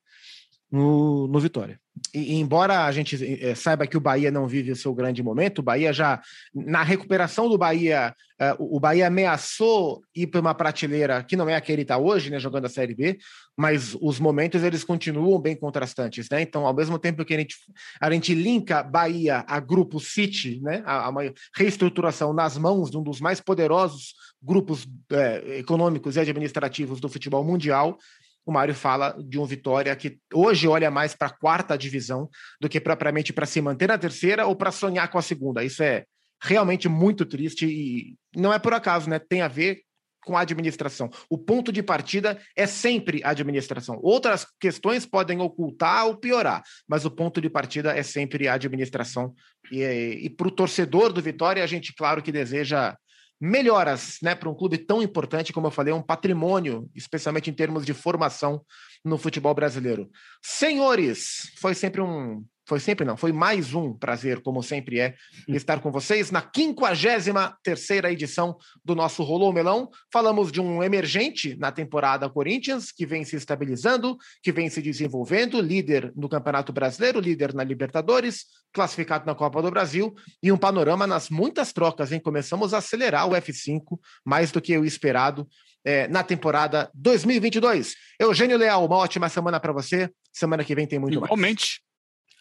no, 0.70 1.28
no 1.28 1.38
Vitória. 1.38 1.78
E, 2.12 2.34
embora 2.34 2.84
a 2.84 2.92
gente 2.92 3.16
é, 3.42 3.54
saiba 3.54 3.86
que 3.86 3.96
o 3.96 4.00
Bahia 4.00 4.30
não 4.30 4.46
vive 4.46 4.70
o 4.70 4.76
seu 4.76 4.94
grande 4.94 5.22
momento, 5.22 5.60
o 5.60 5.62
Bahia 5.62 5.92
já, 5.92 6.20
na 6.54 6.82
recuperação 6.82 7.48
do 7.48 7.56
Bahia, 7.56 8.14
é, 8.38 8.54
o 8.58 8.78
Bahia 8.78 9.06
ameaçou 9.06 10.02
ir 10.14 10.26
para 10.26 10.40
uma 10.40 10.54
prateleira 10.54 11.22
que 11.22 11.36
não 11.36 11.48
é 11.48 11.54
a 11.54 11.60
que 11.60 11.72
ele 11.72 11.82
está 11.82 11.96
hoje, 11.96 12.30
né, 12.30 12.38
jogando 12.38 12.66
a 12.66 12.68
Série 12.68 12.94
B, 12.94 13.16
mas 13.56 13.96
os 14.00 14.20
momentos 14.20 14.62
eles 14.62 14.84
continuam 14.84 15.40
bem 15.40 15.56
contrastantes, 15.56 16.28
né? 16.30 16.42
Então, 16.42 16.66
ao 16.66 16.74
mesmo 16.74 16.98
tempo 16.98 17.24
que 17.24 17.32
a 17.32 17.38
gente, 17.38 17.56
a 17.98 18.10
gente 18.10 18.34
linka 18.34 18.82
Bahia 18.82 19.44
a 19.48 19.58
Grupo 19.58 19.98
City, 19.98 20.60
né, 20.62 20.82
a, 20.84 21.06
a 21.06 21.08
uma 21.08 21.22
reestruturação 21.56 22.34
nas 22.34 22.58
mãos 22.58 22.90
de 22.90 22.98
um 22.98 23.02
dos 23.02 23.20
mais 23.20 23.40
poderosos 23.40 24.14
grupos 24.42 24.86
é, 25.10 25.58
econômicos 25.58 26.16
e 26.16 26.20
administrativos 26.20 27.00
do 27.00 27.08
futebol 27.08 27.42
mundial, 27.42 27.96
o 28.46 28.52
Mário 28.52 28.74
fala 28.74 29.16
de 29.18 29.38
um 29.40 29.44
Vitória 29.44 29.94
que 29.96 30.18
hoje 30.32 30.68
olha 30.68 30.88
mais 30.88 31.14
para 31.14 31.26
a 31.26 31.36
quarta 31.36 31.76
divisão 31.76 32.30
do 32.60 32.68
que 32.68 32.80
propriamente 32.80 33.32
para 33.32 33.44
se 33.44 33.60
manter 33.60 33.88
na 33.88 33.98
terceira 33.98 34.46
ou 34.46 34.54
para 34.54 34.70
sonhar 34.70 35.10
com 35.10 35.18
a 35.18 35.22
segunda. 35.22 35.64
Isso 35.64 35.82
é 35.82 36.04
realmente 36.40 36.88
muito 36.88 37.26
triste 37.26 37.66
e 37.66 38.14
não 38.36 38.52
é 38.52 38.58
por 38.58 38.72
acaso, 38.72 39.10
né? 39.10 39.18
Tem 39.18 39.42
a 39.42 39.48
ver 39.48 39.80
com 40.24 40.36
a 40.36 40.40
administração. 40.40 41.10
O 41.28 41.36
ponto 41.38 41.72
de 41.72 41.82
partida 41.82 42.40
é 42.56 42.66
sempre 42.66 43.20
a 43.24 43.30
administração. 43.30 43.98
Outras 44.02 44.46
questões 44.60 45.06
podem 45.06 45.40
ocultar 45.40 46.06
ou 46.06 46.16
piorar, 46.16 46.62
mas 46.88 47.04
o 47.04 47.10
ponto 47.10 47.40
de 47.40 47.50
partida 47.50 47.96
é 47.96 48.02
sempre 48.02 48.46
a 48.46 48.54
administração. 48.54 49.34
E, 49.72 49.82
e 50.22 50.30
para 50.30 50.48
o 50.48 50.50
torcedor 50.52 51.12
do 51.12 51.22
Vitória, 51.22 51.62
a 51.62 51.66
gente, 51.66 51.94
claro, 51.94 52.22
que 52.22 52.32
deseja 52.32 52.96
melhoras 53.40 54.18
né, 54.22 54.34
para 54.34 54.48
um 54.48 54.54
clube 54.54 54.78
tão 54.78 55.02
importante, 55.02 55.52
como 55.52 55.66
eu 55.66 55.70
falei, 55.70 55.92
um 55.92 56.02
patrimônio, 56.02 56.88
especialmente 56.94 57.50
em 57.50 57.52
termos 57.52 57.84
de 57.84 57.92
formação 57.92 58.64
no 59.04 59.18
futebol 59.18 59.54
brasileiro. 59.54 60.10
Senhores, 60.42 61.52
foi 61.58 61.74
sempre 61.74 62.00
um. 62.00 62.44
Foi 62.66 62.80
sempre 62.80 63.06
não, 63.06 63.16
foi 63.16 63.32
mais 63.32 63.74
um 63.74 63.92
prazer, 63.92 64.42
como 64.42 64.60
sempre 64.60 64.98
é, 64.98 65.14
estar 65.46 65.80
com 65.80 65.92
vocês 65.92 66.32
na 66.32 66.40
53 66.40 68.12
edição 68.12 68.56
do 68.84 68.92
nosso 68.92 69.22
Rolou 69.22 69.52
Melão. 69.52 69.88
Falamos 70.12 70.50
de 70.50 70.60
um 70.60 70.82
emergente 70.82 71.56
na 71.56 71.70
temporada 71.70 72.28
Corinthians, 72.28 72.90
que 72.90 73.06
vem 73.06 73.24
se 73.24 73.36
estabilizando, 73.36 74.16
que 74.42 74.50
vem 74.50 74.68
se 74.68 74.82
desenvolvendo, 74.82 75.60
líder 75.60 76.12
no 76.16 76.28
Campeonato 76.28 76.72
Brasileiro, 76.72 77.20
líder 77.20 77.54
na 77.54 77.62
Libertadores, 77.62 78.46
classificado 78.72 79.24
na 79.26 79.34
Copa 79.36 79.62
do 79.62 79.70
Brasil, 79.70 80.12
e 80.42 80.50
um 80.50 80.58
panorama 80.58 81.06
nas 81.06 81.30
muitas 81.30 81.72
trocas, 81.72 82.10
hein? 82.10 82.18
Começamos 82.18 82.74
a 82.74 82.78
acelerar 82.78 83.28
o 83.28 83.32
F5, 83.32 83.96
mais 84.24 84.50
do 84.50 84.60
que 84.60 84.76
o 84.76 84.84
esperado 84.84 85.46
é, 85.84 86.08
na 86.08 86.24
temporada 86.24 86.90
2022. 86.94 87.94
Eugênio 88.18 88.58
Leal, 88.58 88.84
uma 88.84 88.96
ótima 88.96 89.28
semana 89.28 89.60
para 89.60 89.72
você. 89.72 90.10
Semana 90.32 90.64
que 90.64 90.74
vem 90.74 90.84
tem 90.84 90.98
muito 90.98 91.14
Igualmente. 91.14 91.40
mais. 91.40 91.46
Igualmente. 91.46 91.85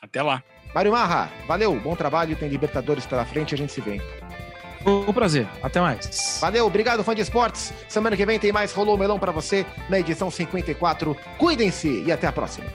Até 0.06 0.22
lá. 0.22 0.44
Mário 0.74 0.91
Marra, 0.91 1.32
valeu, 1.48 1.76
bom 1.80 1.96
trabalho, 1.96 2.36
tem 2.36 2.48
Libertadores 2.48 3.06
pela 3.06 3.26
frente, 3.26 3.56
a 3.56 3.58
gente 3.58 3.74
se 3.74 3.82
vê. 3.82 4.00
Um 4.86 5.12
prazer, 5.12 5.48
até 5.63 5.82
mais. 5.82 6.38
Valeu, 6.39 6.68
obrigado, 6.68 7.04
fã 7.04 7.15
de 7.15 7.22
esportes. 7.22 7.74
Semana 7.89 8.15
que 8.15 8.26
vem 8.26 8.38
tem 8.38 8.52
mais 8.52 8.72
Rolou 8.72 8.98
Melão 8.98 9.18
para 9.18 9.32
você 9.32 9.65
na 9.89 10.00
edição 10.00 10.30
54. 10.30 11.18
Cuidem-se 11.39 12.04
e 12.04 12.12
até 12.12 12.28
a 12.28 12.32
próxima. 12.32 12.68